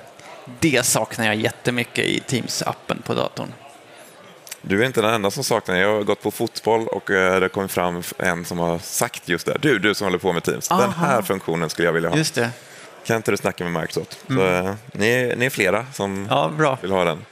Det 0.60 0.86
saknar 0.86 1.26
jag 1.26 1.36
jättemycket 1.36 2.06
i 2.06 2.19
Teams-appen 2.28 3.02
på 3.04 3.13
datorn. 3.13 3.54
Du 4.69 4.82
är 4.82 4.86
inte 4.86 5.01
den 5.01 5.13
enda 5.13 5.32
som 5.32 5.43
saknar. 5.43 5.75
Jag 5.75 5.95
har 5.95 6.03
gått 6.03 6.21
på 6.21 6.32
fotboll 6.32 6.88
och 6.88 7.12
eh, 7.12 7.39
det 7.39 7.49
kom 7.49 7.69
fram 7.69 8.03
en 8.17 8.45
som 8.45 8.60
har 8.60 8.80
sagt 8.80 9.30
just 9.30 9.45
det. 9.45 9.58
Du, 9.62 9.80
du 9.80 9.95
som 9.95 10.06
håller 10.06 10.17
på 10.17 10.34
med 10.34 10.43
Teams. 10.43 10.71
Aha. 10.71 10.82
Den 10.82 10.91
här 10.91 11.21
funktionen 11.21 11.69
skulle 11.69 11.88
jag 11.88 11.93
vilja 11.93 12.10
ha. 12.10 12.17
Just 12.17 12.36
det. 12.36 12.49
Kan 13.06 13.15
inte 13.15 13.32
du 13.32 13.38
snacka 13.38 13.63
med 13.63 13.82
Microsoft? 13.82 14.19
Mm. 14.30 14.41
Så, 14.41 14.69
eh, 14.69 14.75
ni, 14.91 15.34
ni, 15.38 15.45
är 15.45 15.49
flera 15.49 15.86
som 15.93 16.27
ja, 16.30 16.47
vill 16.82 16.91
ha 16.91 17.03
den. 17.03 17.25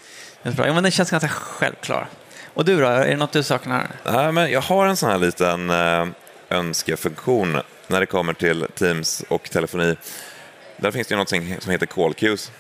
Bra. 0.44 0.68
Ja, 0.68 0.74
men 0.74 0.84
den 0.84 0.92
känns 0.92 1.12
ganska 1.12 1.30
självklar. 1.30 2.08
Och 2.54 2.66
du 2.66 2.80
då, 2.80 2.88
är 2.88 3.08
det 3.08 3.16
något 3.16 3.32
du 3.32 3.44
saknar? 3.44 3.88
Nej, 4.06 4.32
men 4.32 4.52
jag 4.52 4.62
har 4.62 4.88
en 4.88 4.98
sån 4.98 5.10
här 5.10 5.18
liten 5.18 5.70
eh, 5.70 6.08
önskefunktion 6.50 7.62
när 7.88 8.00
det 8.00 8.06
kommer 8.06 8.34
till 8.34 8.66
Teams 8.76 9.24
och 9.28 9.50
telefoni. 9.50 9.96
Där 10.78 10.92
finns 10.92 11.08
det 11.08 11.14
ju 11.14 11.18
något 11.18 11.30
som 11.64 11.72
heter 11.72 11.86
call 11.86 12.14
queues. 12.14 12.52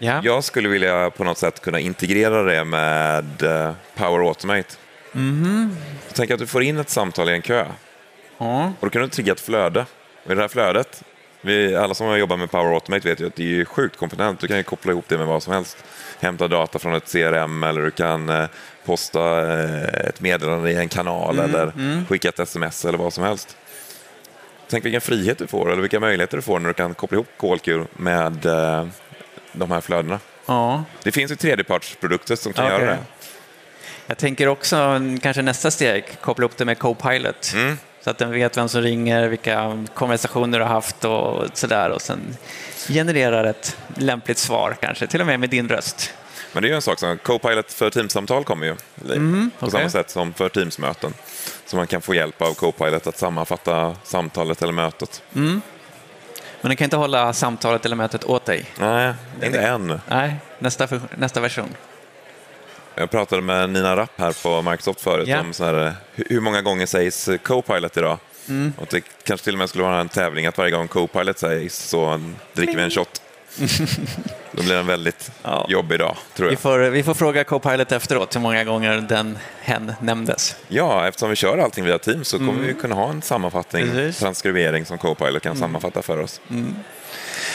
Ja. 0.00 0.20
Jag 0.24 0.44
skulle 0.44 0.68
vilja 0.68 1.10
på 1.10 1.24
något 1.24 1.38
sätt 1.38 1.62
kunna 1.62 1.80
integrera 1.80 2.42
det 2.42 2.64
med 2.64 3.42
eh, 3.42 3.72
Power 3.94 4.28
Automate. 4.28 4.74
Mm. 5.14 5.76
Tänk 6.12 6.30
att 6.30 6.38
du 6.38 6.46
får 6.46 6.62
in 6.62 6.78
ett 6.78 6.90
samtal 6.90 7.28
i 7.28 7.32
en 7.32 7.42
kö. 7.42 7.66
Mm. 8.38 8.66
Och 8.66 8.76
då 8.80 8.90
kan 8.90 9.02
du 9.02 9.08
trigga 9.08 9.32
ett 9.32 9.40
flöde. 9.40 9.86
Och 10.24 10.30
I 10.30 10.34
det 10.34 10.40
här 10.40 10.48
flödet, 10.48 11.02
vi, 11.40 11.76
alla 11.76 11.94
som 11.94 12.06
har 12.06 12.16
jobbat 12.16 12.38
med 12.38 12.50
Power 12.50 12.74
Automate 12.74 13.08
vet 13.08 13.20
ju 13.20 13.26
att 13.26 13.36
det 13.36 13.60
är 13.60 13.64
sjukt 13.64 13.96
kompetent. 13.96 14.40
Du 14.40 14.46
kan 14.46 14.56
ju 14.56 14.62
koppla 14.62 14.92
ihop 14.92 15.04
det 15.08 15.18
med 15.18 15.26
vad 15.26 15.42
som 15.42 15.52
helst 15.52 15.84
hämta 16.20 16.48
data 16.48 16.78
från 16.78 16.94
ett 16.94 17.12
CRM 17.12 17.62
eller 17.62 17.80
du 17.80 17.90
kan 17.90 18.28
eh, 18.28 18.48
posta 18.84 19.52
eh, 19.52 20.08
ett 20.08 20.20
meddelande 20.20 20.70
i 20.70 20.76
en 20.76 20.88
kanal 20.88 21.38
mm, 21.38 21.50
eller 21.50 21.72
skicka 22.08 22.28
ett 22.28 22.38
sms 22.38 22.84
eller 22.84 22.98
vad 22.98 23.12
som 23.12 23.24
helst. 23.24 23.56
Tänk 24.68 24.84
vilken 24.84 25.00
frihet 25.00 25.38
du 25.38 25.46
får 25.46 25.72
eller 25.72 25.82
vilka 25.82 26.00
möjligheter 26.00 26.36
du 26.36 26.42
får 26.42 26.58
när 26.58 26.68
du 26.68 26.74
kan 26.74 26.94
koppla 26.94 27.16
ihop 27.16 27.28
KLQ 27.38 27.68
med 27.92 28.46
de 29.56 29.70
här 29.70 29.80
flödena. 29.80 30.20
Ja. 30.46 30.84
Det 31.02 31.12
finns 31.12 31.32
ju 31.32 31.36
tredjepartsprodukter 31.36 32.36
som 32.36 32.52
kan 32.52 32.64
okay. 32.64 32.78
göra 32.78 32.90
det. 32.90 32.98
Jag 34.06 34.18
tänker 34.18 34.48
också 34.48 35.00
kanske 35.22 35.42
nästa 35.42 35.70
steg, 35.70 36.04
koppla 36.20 36.46
upp 36.46 36.56
det 36.56 36.64
med 36.64 36.78
Copilot. 36.78 37.52
Mm. 37.54 37.78
Så 38.00 38.10
att 38.10 38.18
den 38.18 38.30
vet 38.30 38.56
vem 38.56 38.68
som 38.68 38.82
ringer, 38.82 39.28
vilka 39.28 39.84
konversationer 39.94 40.58
du 40.58 40.64
har 40.64 40.72
haft 40.72 41.04
och 41.04 41.44
sådär. 41.52 41.90
Och 41.90 42.02
sen 42.02 42.36
genererar 42.88 43.44
ett 43.44 43.76
lämpligt 43.96 44.38
svar, 44.38 44.76
kanske 44.80 45.06
till 45.06 45.20
och 45.20 45.26
med 45.26 45.40
med 45.40 45.50
din 45.50 45.68
röst. 45.68 46.14
Men 46.52 46.62
det 46.62 46.66
är 46.66 46.70
ju 46.70 46.76
en 46.76 46.82
sak 46.82 46.98
som 46.98 47.18
Copilot 47.18 47.72
för 47.72 47.90
Teams-samtal 47.90 48.44
kommer 48.44 48.66
ju 48.66 48.76
mm, 49.14 49.50
på 49.58 49.66
okay. 49.66 49.78
samma 49.78 49.90
sätt 49.90 50.10
som 50.10 50.32
för 50.32 50.48
Teams-möten. 50.48 51.14
Så 51.66 51.76
man 51.76 51.86
kan 51.86 52.02
få 52.02 52.14
hjälp 52.14 52.42
av 52.42 52.54
Copilot 52.54 53.06
att 53.06 53.18
sammanfatta 53.18 53.96
samtalet 54.04 54.62
eller 54.62 54.72
mötet. 54.72 55.22
Mm. 55.34 55.62
Men 56.66 56.68
den 56.68 56.76
kan 56.76 56.84
inte 56.84 56.96
hålla 56.96 57.32
samtalet 57.32 57.84
eller 57.84 57.96
mötet 57.96 58.24
åt 58.24 58.44
dig? 58.44 58.64
Nej, 58.78 59.14
inte 59.42 59.60
än. 59.60 60.00
Nej, 60.08 60.36
nästa, 60.58 60.88
nästa 61.16 61.40
version. 61.40 61.68
Jag 62.94 63.10
pratade 63.10 63.42
med 63.42 63.70
Nina 63.70 63.96
Rapp 63.96 64.10
här 64.16 64.42
på 64.42 64.70
Microsoft 64.70 65.00
förut 65.00 65.28
yeah. 65.28 65.46
om 65.46 65.52
så 65.52 65.64
här, 65.64 65.94
hur 66.14 66.40
många 66.40 66.62
gånger 66.62 66.86
sägs 66.86 67.28
Copilot 67.42 67.96
idag? 67.96 68.18
Mm. 68.48 68.72
Och 68.78 68.86
det 68.90 69.04
kanske 69.24 69.44
till 69.44 69.54
och 69.54 69.58
med 69.58 69.68
skulle 69.68 69.84
vara 69.84 70.00
en 70.00 70.08
tävling 70.08 70.46
att 70.46 70.58
varje 70.58 70.70
gång 70.70 70.88
Copilot 70.88 71.38
sägs 71.38 71.88
så 71.88 72.20
dricker 72.52 72.76
vi 72.76 72.82
en 72.82 72.90
shot. 72.90 73.22
Då 74.52 74.62
blir 74.62 74.72
det 74.74 74.80
en 74.80 74.86
väldigt 74.86 75.30
ja. 75.42 75.66
jobbig 75.68 75.98
dag, 75.98 76.16
tror 76.34 76.46
jag. 76.46 76.50
Vi 76.50 76.56
får, 76.56 76.78
vi 76.78 77.02
får 77.02 77.14
fråga 77.14 77.44
Copilot 77.44 77.92
efteråt 77.92 78.36
hur 78.36 78.40
många 78.40 78.64
gånger 78.64 78.96
den 79.08 79.38
hen 79.60 79.92
nämndes. 80.00 80.56
Ja, 80.68 81.08
eftersom 81.08 81.30
vi 81.30 81.36
kör 81.36 81.58
allting 81.58 81.84
via 81.84 81.98
Teams 81.98 82.28
så 82.28 82.38
kommer 82.38 82.52
mm. 82.52 82.66
vi 82.66 82.74
kunna 82.74 82.94
ha 82.94 83.10
en 83.10 83.22
sammanfattning, 83.22 83.90
Precis. 83.90 84.18
transkribering 84.18 84.84
som 84.84 84.98
Copilot 84.98 85.42
kan 85.42 85.52
mm. 85.52 85.60
sammanfatta 85.60 86.02
för 86.02 86.20
oss. 86.20 86.40
Mm. 86.50 86.74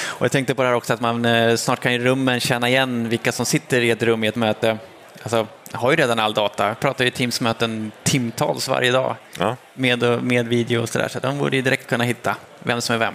Och 0.05 0.25
jag 0.25 0.31
tänkte 0.31 0.55
på 0.55 0.61
det 0.61 0.67
här 0.67 0.75
också 0.75 0.93
att 0.93 1.01
man 1.01 1.25
eh, 1.25 1.55
snart 1.55 1.79
kan 1.79 1.91
i 1.91 1.99
rummen 1.99 2.39
känna 2.39 2.69
igen 2.69 3.09
vilka 3.09 3.31
som 3.31 3.45
sitter 3.45 3.81
i 3.81 3.89
ett 3.91 4.03
rum 4.03 4.23
i 4.23 4.27
ett 4.27 4.35
möte. 4.35 4.77
Alltså, 5.23 5.47
jag 5.71 5.79
har 5.79 5.91
ju 5.91 5.97
redan 5.97 6.19
all 6.19 6.33
data. 6.33 6.67
Jag 6.67 6.79
pratar 6.79 7.05
ju 7.05 7.11
Teams-möten 7.11 7.91
timtals 8.03 8.67
varje 8.67 8.91
dag 8.91 9.15
ja. 9.39 9.55
med, 9.73 10.23
med 10.23 10.47
video 10.47 10.81
och 10.81 10.89
sådär. 10.89 11.07
Så 11.07 11.19
de 11.19 11.37
borde 11.37 11.55
ju 11.55 11.61
direkt 11.61 11.87
kunna 11.87 12.03
hitta 12.03 12.35
vem 12.59 12.81
som 12.81 12.95
är 12.95 12.99
vem. 12.99 13.13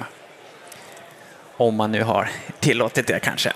Om 1.57 1.77
man 1.77 1.93
nu 1.93 2.03
har 2.03 2.29
tillåtit 2.61 3.07
det 3.07 3.21
kanske. 3.21 3.53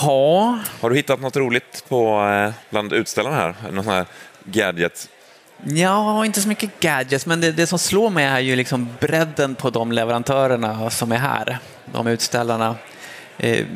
Ha. 0.00 0.58
Har 0.80 0.90
du 0.90 0.96
hittat 0.96 1.20
något 1.20 1.36
roligt 1.36 1.84
på, 1.88 2.24
eh, 2.24 2.52
bland 2.70 2.92
utställarna 2.92 3.36
här? 3.36 3.54
Någon 3.72 3.84
sån 3.84 3.92
här 3.92 4.06
gadget? 4.44 5.08
Ja, 5.64 6.24
inte 6.24 6.40
så 6.40 6.48
mycket 6.48 6.80
gadgets, 6.80 7.26
men 7.26 7.40
det, 7.40 7.52
det, 7.52 7.66
som 7.66 7.78
slår 7.78 8.10
mig 8.10 8.24
är 8.24 8.38
ju 8.38 8.56
liksom 8.56 8.88
bredden 9.00 9.54
på 9.54 9.70
de 9.70 9.92
leverantörerna 9.92 10.90
som 10.90 11.12
är 11.12 11.16
här, 11.16 11.58
de 11.84 12.06
utställarna. 12.06 12.76
Eh, 13.38 13.66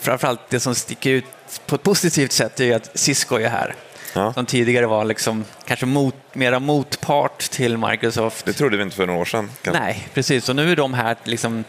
framförallt 0.00 0.40
det 0.48 0.60
som 0.60 0.74
sticker 0.74 1.10
ut 1.10 1.24
på 1.66 1.74
ett 1.74 1.82
positivt 1.82 2.32
sätt 2.32 2.60
är 2.60 2.64
ju 2.64 2.72
att 2.72 2.90
Cisco 2.94 3.36
är 3.36 3.48
här. 3.48 3.74
Ja. 4.16 4.32
Som 4.32 4.46
tidigare 4.46 4.86
var 4.86 5.04
liksom 5.04 5.44
kanske 5.64 5.86
mot, 5.86 6.14
mera 6.32 6.58
motpart 6.58 7.38
till 7.38 7.78
Microsoft. 7.78 8.44
Det 8.44 8.52
trodde 8.52 8.76
vi 8.76 8.82
inte 8.82 8.96
för 8.96 9.06
några 9.06 9.20
år 9.20 9.24
sedan. 9.24 9.50
Kanske. 9.62 9.82
Nej, 9.82 10.08
precis. 10.14 10.48
Och 10.48 10.56
nu 10.56 10.72
är 10.72 10.76
de 10.76 10.94
här 10.94 11.16
liksom 11.24 11.64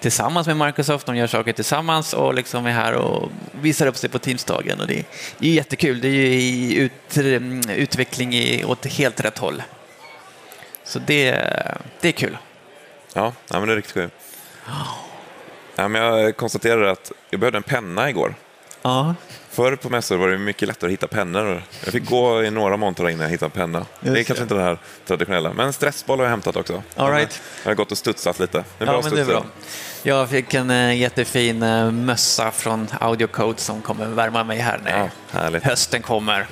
tillsammans 0.00 0.46
med 0.46 0.56
Microsoft, 0.56 1.06
de 1.06 1.16
gör 1.16 1.26
saker 1.26 1.52
tillsammans 1.52 2.12
och 2.12 2.34
liksom 2.34 2.66
är 2.66 2.70
här 2.70 2.92
och 2.92 3.30
visar 3.60 3.86
upp 3.86 3.96
sig 3.96 4.10
på 4.10 4.18
Teamsdagen. 4.18 4.80
Och 4.80 4.86
det, 4.86 5.04
det 5.38 5.48
är 5.48 5.52
jättekul, 5.52 6.00
det 6.00 6.08
är 6.08 6.12
ju 6.12 6.26
i 6.26 6.74
ut, 6.76 7.18
utveckling 7.68 8.34
i, 8.34 8.64
åt 8.64 8.86
helt 8.86 9.20
rätt 9.20 9.38
håll. 9.38 9.62
Så 10.84 10.98
det, 10.98 11.30
det 12.00 12.08
är 12.08 12.12
kul. 12.12 12.36
Ja, 13.14 13.32
ja 13.48 13.58
men 13.58 13.68
det 13.68 13.74
är 13.74 13.76
riktigt 13.76 13.94
kul. 13.94 14.10
Ja, 15.76 15.88
men 15.88 16.02
jag 16.02 16.36
konstaterade 16.36 16.90
att 16.90 17.12
jag 17.30 17.40
behövde 17.40 17.56
en 17.56 17.62
penna 17.62 18.10
igår. 18.10 18.34
Ja, 18.82 19.14
Förr 19.50 19.76
på 19.76 19.90
mässor 19.90 20.16
var 20.16 20.28
det 20.28 20.38
mycket 20.38 20.68
lättare 20.68 20.88
att 20.88 20.92
hitta 20.92 21.06
pennor. 21.06 21.62
Jag 21.84 21.92
fick 21.92 22.04
gå 22.10 22.42
i 22.44 22.50
några 22.50 22.76
montrar 22.76 23.08
innan 23.08 23.22
jag 23.22 23.30
hittade 23.30 23.46
en 23.46 23.50
penna. 23.50 23.86
det 24.00 24.08
är 24.10 24.14
Just 24.16 24.26
kanske 24.26 24.42
inte 24.42 24.54
det 24.54 24.60
här 24.62 24.78
traditionella. 25.06 25.52
Men 25.52 25.72
stressboll 25.72 26.18
har 26.18 26.24
jag 26.24 26.30
hämtat 26.30 26.56
också. 26.56 26.82
All 26.96 27.10
right. 27.12 27.42
Jag 27.62 27.70
har 27.70 27.74
gått 27.74 27.92
och 27.92 27.98
studsat 27.98 28.38
lite. 28.38 28.64
Det 28.78 28.84
är 28.84 28.86
bra 28.86 28.94
ja 28.96 29.00
men 29.04 29.14
det 29.14 29.20
är 29.20 29.24
bra. 29.24 29.44
Jag 30.02 30.28
fick 30.30 30.54
en 30.54 30.70
eh, 30.70 30.96
jättefin 30.96 31.62
eh, 31.62 31.90
mössa 31.90 32.50
från 32.50 32.88
Audiocode 33.00 33.58
som 33.60 33.82
kommer 33.82 34.06
värma 34.06 34.44
mig 34.44 34.58
här 34.58 34.80
när 34.84 35.10
Ja, 35.32 35.60
hösten 35.62 36.02
kommer. 36.02 36.46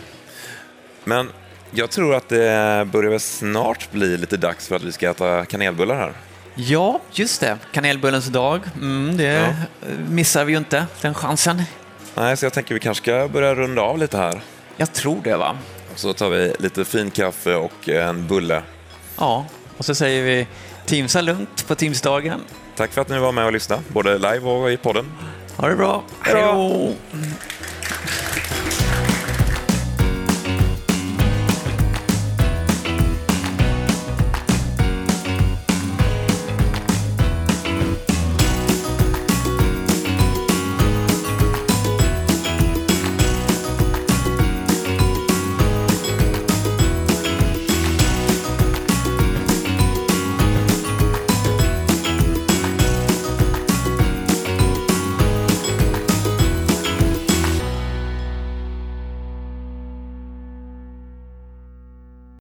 Men 1.04 1.30
jag 1.70 1.90
tror 1.90 2.14
att 2.14 2.28
det 2.28 2.88
börjar 2.92 3.10
väl 3.10 3.20
snart 3.20 3.90
bli 3.90 4.16
lite 4.16 4.36
dags 4.36 4.68
för 4.68 4.76
att 4.76 4.82
vi 4.82 4.92
ska 4.92 5.10
äta 5.10 5.44
kanelbullar 5.44 5.94
här. 5.96 6.12
Ja, 6.54 7.00
just 7.12 7.40
det. 7.40 7.58
Kanelbullens 7.72 8.26
dag. 8.26 8.60
Mm, 8.80 9.16
det 9.16 9.24
Ja. 9.24 9.52
missar 10.08 10.44
vi 10.44 10.52
ju 10.52 10.58
inte, 10.58 10.86
den 11.00 11.14
chansen. 11.14 11.62
Nej, 12.14 12.36
så 12.36 12.44
jag 12.46 12.52
tänker 12.52 12.74
vi 12.74 12.80
kanske 12.80 13.02
ska 13.02 13.28
börja 13.28 13.54
runda 13.54 13.82
av 13.82 13.98
lite 13.98 14.16
här. 14.16 14.40
Jag 14.76 14.92
tror 14.92 15.20
det, 15.24 15.36
va? 15.36 15.56
Så 15.94 16.12
tar 16.12 16.30
vi 16.30 16.52
lite 16.58 16.84
fin 16.84 17.10
kaffe 17.10 17.54
och 17.54 17.88
en 17.88 18.26
bulle. 18.26 18.62
Ja, 19.18 19.46
och 19.76 19.84
så 19.84 19.94
säger 19.94 20.22
vi 20.24 20.46
Teamsa 20.86 21.20
lugnt 21.20 21.68
på 21.68 21.74
Teamsdagen. 21.74 22.40
Tack 22.76 22.92
för 22.92 23.00
att 23.00 23.08
ni 23.08 23.18
var 23.18 23.32
med 23.32 23.44
och 23.44 23.52
lyssnade, 23.52 23.82
både 23.88 24.14
live 24.18 24.38
och 24.50 24.70
i 24.72 24.76
podden. 24.76 25.12
Ha 25.56 25.68
det 25.68 25.76
bra. 25.76 26.02
Hej 26.20 26.34
då. 26.34 26.92